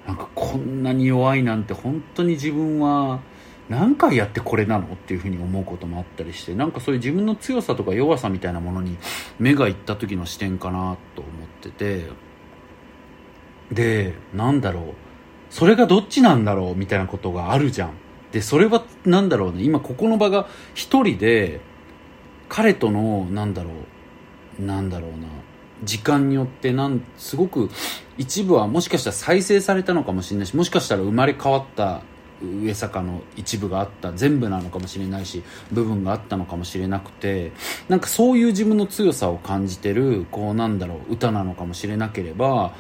[0.07, 3.21] なんかこんなに弱いなんて本当に自分は
[3.69, 8.99] 何回やってこれなのっていうふうに思うこともあったりしてなんかそういう自分の強さとか弱さみたいなものに
[9.39, 12.09] 目がいった時の視点かなと思ってて
[13.71, 14.85] でなんだろう
[15.51, 17.93] それがどっちなんだろうみたいなことがあるじゃん。
[18.33, 21.61] でそれはなんだろうね今ここの場が一人で
[22.49, 23.71] 彼とのなんだろ
[24.59, 25.29] うなんだろうな
[25.83, 27.71] 時間によってなんすごく
[28.19, 30.47] 一部はもしかしたら再生されたのかもしれない。
[30.47, 32.03] しもしかしたら生まれ変わった
[32.43, 37.53] 上坂の一部があった全部なのかもしれないし部分があったのかもしれなくて
[37.89, 42.75] なんかそういう自分の強さを感じてるこうなんだろう歌なのかもしれなければ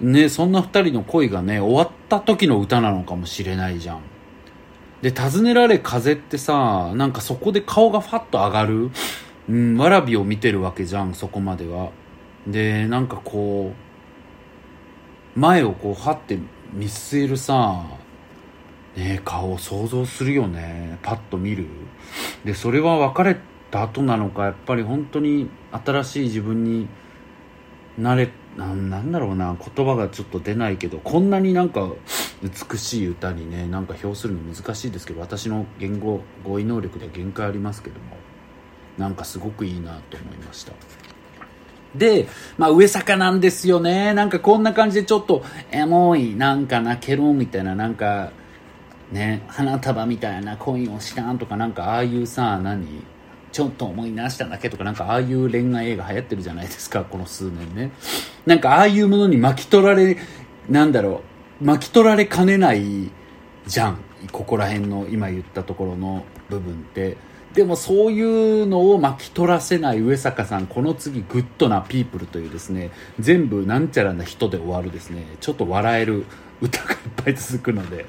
[0.00, 4.00] ねそんな2人の恋がね終わった時の歌なのかもしれないじゃん。
[5.02, 8.90] で尋ねられ風ってさなんかそこで顔がファッと上がる
[9.48, 11.90] うんわらびを見てるわけじゃんそこまでは。
[12.46, 13.72] でなんかこ
[15.36, 16.38] う前をこうはって
[16.72, 17.84] 見据えるさ
[18.96, 20.98] ね顔を想像するよね。
[21.02, 21.66] パッと見る。
[22.44, 23.36] でそれは別れ
[23.70, 26.88] た後なのかやっぱり本当に新しい自分に
[27.98, 31.88] なれなんなんだろうな言葉がちょっと出ないけどこんなになんか
[32.42, 38.16] 美しい歌にねなんか表するの難しいですけど私の言語語彙能力では限界ありますけども
[38.98, 40.72] なんかすごくいいなと思いました。
[41.94, 42.26] で、
[42.58, 44.14] まあ上坂なんですよね。
[44.14, 48.30] なんかこんな感じでちょっとエモい、なんか泣けるみたいな、なんか
[49.12, 53.04] ね、花束みたいな恋をしたんとかなんかああいうさ、何
[53.52, 57.92] ちょっと思い出しただけとかなんかああいう恋愛映画流行ってるじゃないですか、この数年ね。
[58.46, 60.16] なんかああいうものに巻き取られ、
[60.68, 61.22] なんだろ
[61.60, 63.10] う、巻き取られかねない
[63.66, 63.98] じゃん。
[64.32, 67.16] ここら辺の今言ったところの部分って。
[67.54, 72.90] でもそういうのを巻き取らせない上坂さん、この次グッドなピープルというですね、
[73.20, 76.26] 全部なんちゃらな人で終わるですね、ちょっと笑える
[76.60, 78.06] 歌がいっぱい続くので、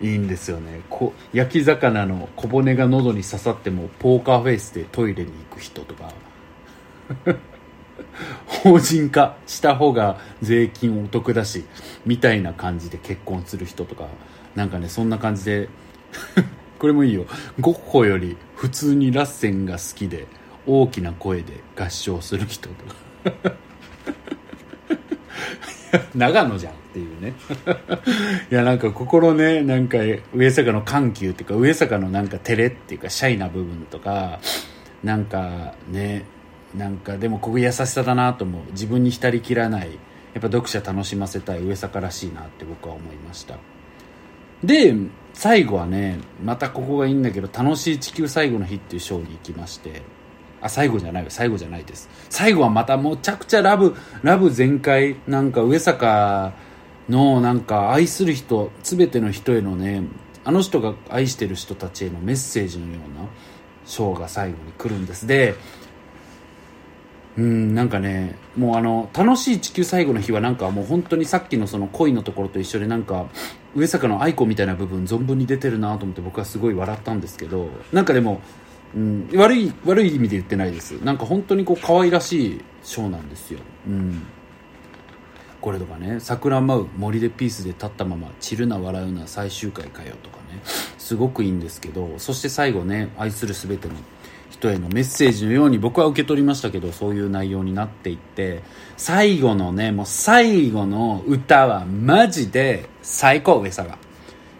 [0.00, 0.80] いいんですよね。
[0.88, 6.14] こ焼き魚の小骨が喉に刺さってもポーカーフェイスでトイレに行く人とか、
[8.46, 11.64] 法人化した方が税金お得だし、
[12.06, 14.06] みたいな感じで結婚する人とか、
[14.56, 15.68] なんかね、そんな感じで
[16.78, 17.26] これもいいよ。
[17.60, 20.26] ゴッホより普通にラッセンが好きで
[20.66, 22.74] 大きな声で合唱する人と。
[23.42, 23.54] か
[26.14, 27.34] 長野じゃんっていうね。
[28.50, 29.98] いやなんか心ねなんか
[30.34, 34.40] 上坂の緩急っていうか上坂のなんか照れっていうかシャイな部分とか
[35.02, 36.24] なんかね
[36.76, 38.62] なんかでもここ優しさだなと思う。
[38.72, 39.98] 自分に浸りきらない。
[40.34, 43.56] やっぱ読者楽しませたい上坂らしいなって僕は思いました。
[44.62, 44.94] で
[45.32, 50.02] 最後はねまたここがいいんだけど「楽しい地球最後の日」っていうショーに行きまして。
[50.60, 51.30] あ最後じゃないよ。
[51.30, 52.08] 最後じゃないです。
[52.28, 55.16] 最後はまたむちゃくちゃラブラブ全開。
[55.26, 56.52] なんか上坂
[57.08, 60.02] のなんか愛する人全ての人へのね
[60.44, 63.28] あの人が愛してる人たちへのメッセージのような
[63.84, 65.26] ショーが最後に来るんです。
[65.26, 65.54] で
[67.36, 73.26] うんなんかねもうあの楽しい地球最後の日はなんかもう本当にさっきのその恋のところと一緒でなんか
[73.78, 78.40] 上坂の愛子みたいな部分存分に出てるなと思って僕はすごい笑ったんですけどなんかでも、
[78.94, 80.92] うん、悪い悪い意味で言ってないです。
[81.04, 83.60] なんか本当にこう可愛らしいショーなんですよ。
[83.86, 84.22] うん。
[85.60, 90.62] これとかね桜舞う森でピースで立ったまま散るな笑うな最終回かよとかね
[90.98, 93.94] すごくいいんですけどそして最後ね愛する全ての
[94.50, 98.62] 人へのメッセージのように僕は受け取りましたけどそういう内容になっていって
[98.96, 103.98] 最後のねもう最後の歌はマジで最高上坂。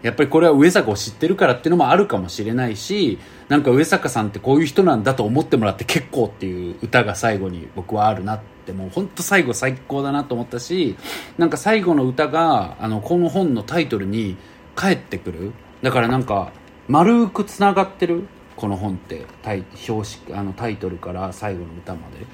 [0.00, 3.18] やっぱりこれは上坂を知ってるからっていうのもあるかもしれないし
[3.48, 10.96] なんか上坂さんってこういう人なんだと思ってもらって結構っていう歌が最後に僕はあるなってもう本当最後最高だなと思ったし
[11.36, 14.36] なんか最後の歌があのこの本のタイトルに
[14.76, 15.52] 返ってくる。
[15.82, 16.52] だからなんか
[16.86, 22.26] 丸くつながってるこの本ってタイ表紙あのタイトルから最後の歌まで。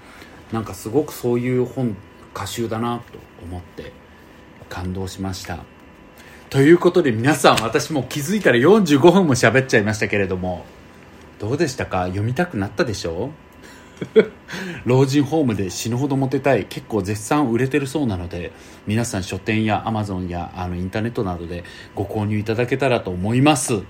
[0.52, 1.96] なんかすごくそういう本
[2.34, 3.92] 歌集だなと思って
[4.68, 5.73] 感動しました。
[6.54, 10.64] ということで皆さん私も気づいたら45分も喋っちゃいましたけれども
[11.40, 12.04] どうでしたか？
[12.04, 13.30] 読みたくなったでしょ？
[14.14, 14.22] う
[14.86, 18.52] 老人ホームで死ぬほどモテたい結構絶賛売れてるそうなので
[18.86, 21.64] 皆さん書店やアマゾンやあのインターネットなどで
[21.96, 23.74] ご購入いただけたらと思います。
[23.74, 23.82] は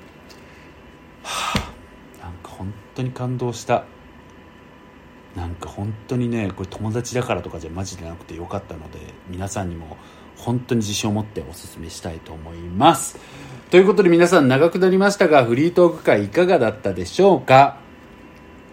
[1.23, 3.85] あなんか本当に感動した。
[5.37, 9.99] なんか本当にねこれ友達だからとかじゃマジでなくてよかったので皆さんにも
[10.37, 13.19] 本当に自信を持ってお勧めしたいと思います
[13.71, 17.83] ということで皆さん長くなりましたがフリートーク会いかがだったでしょうか？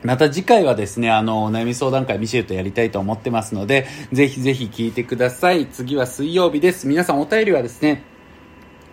[0.03, 5.67] また次回はですね、あの、お悩み相談会ミシェルとやりたいと思ってますので、ぜひぜひ聞いてください。
[5.67, 6.87] 次は水曜日です。
[6.87, 8.01] 皆さんお便りはですね、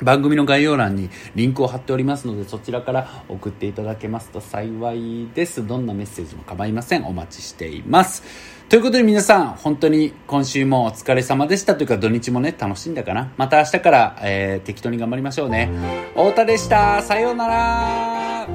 [0.03, 5.67] 番組の概要欄にリンクを貼っておりますので、そちらから送っていただけますと幸いです。
[5.67, 7.07] どんなメッセージも構いません。
[7.07, 8.23] お待ちしています。
[8.69, 13.33] ということで皆さん、本当に今週もお疲れ様でしたというか土日もね、楽しんだかな。
[13.39, 15.71] また明日から、えー、適当に頑張りましょうね。
[16.13, 17.01] 太田でした。
[17.01, 18.47] さようなら。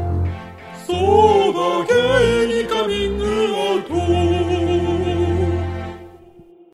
[0.85, 0.97] そう
[1.51, 4.22] だけにカミングアウト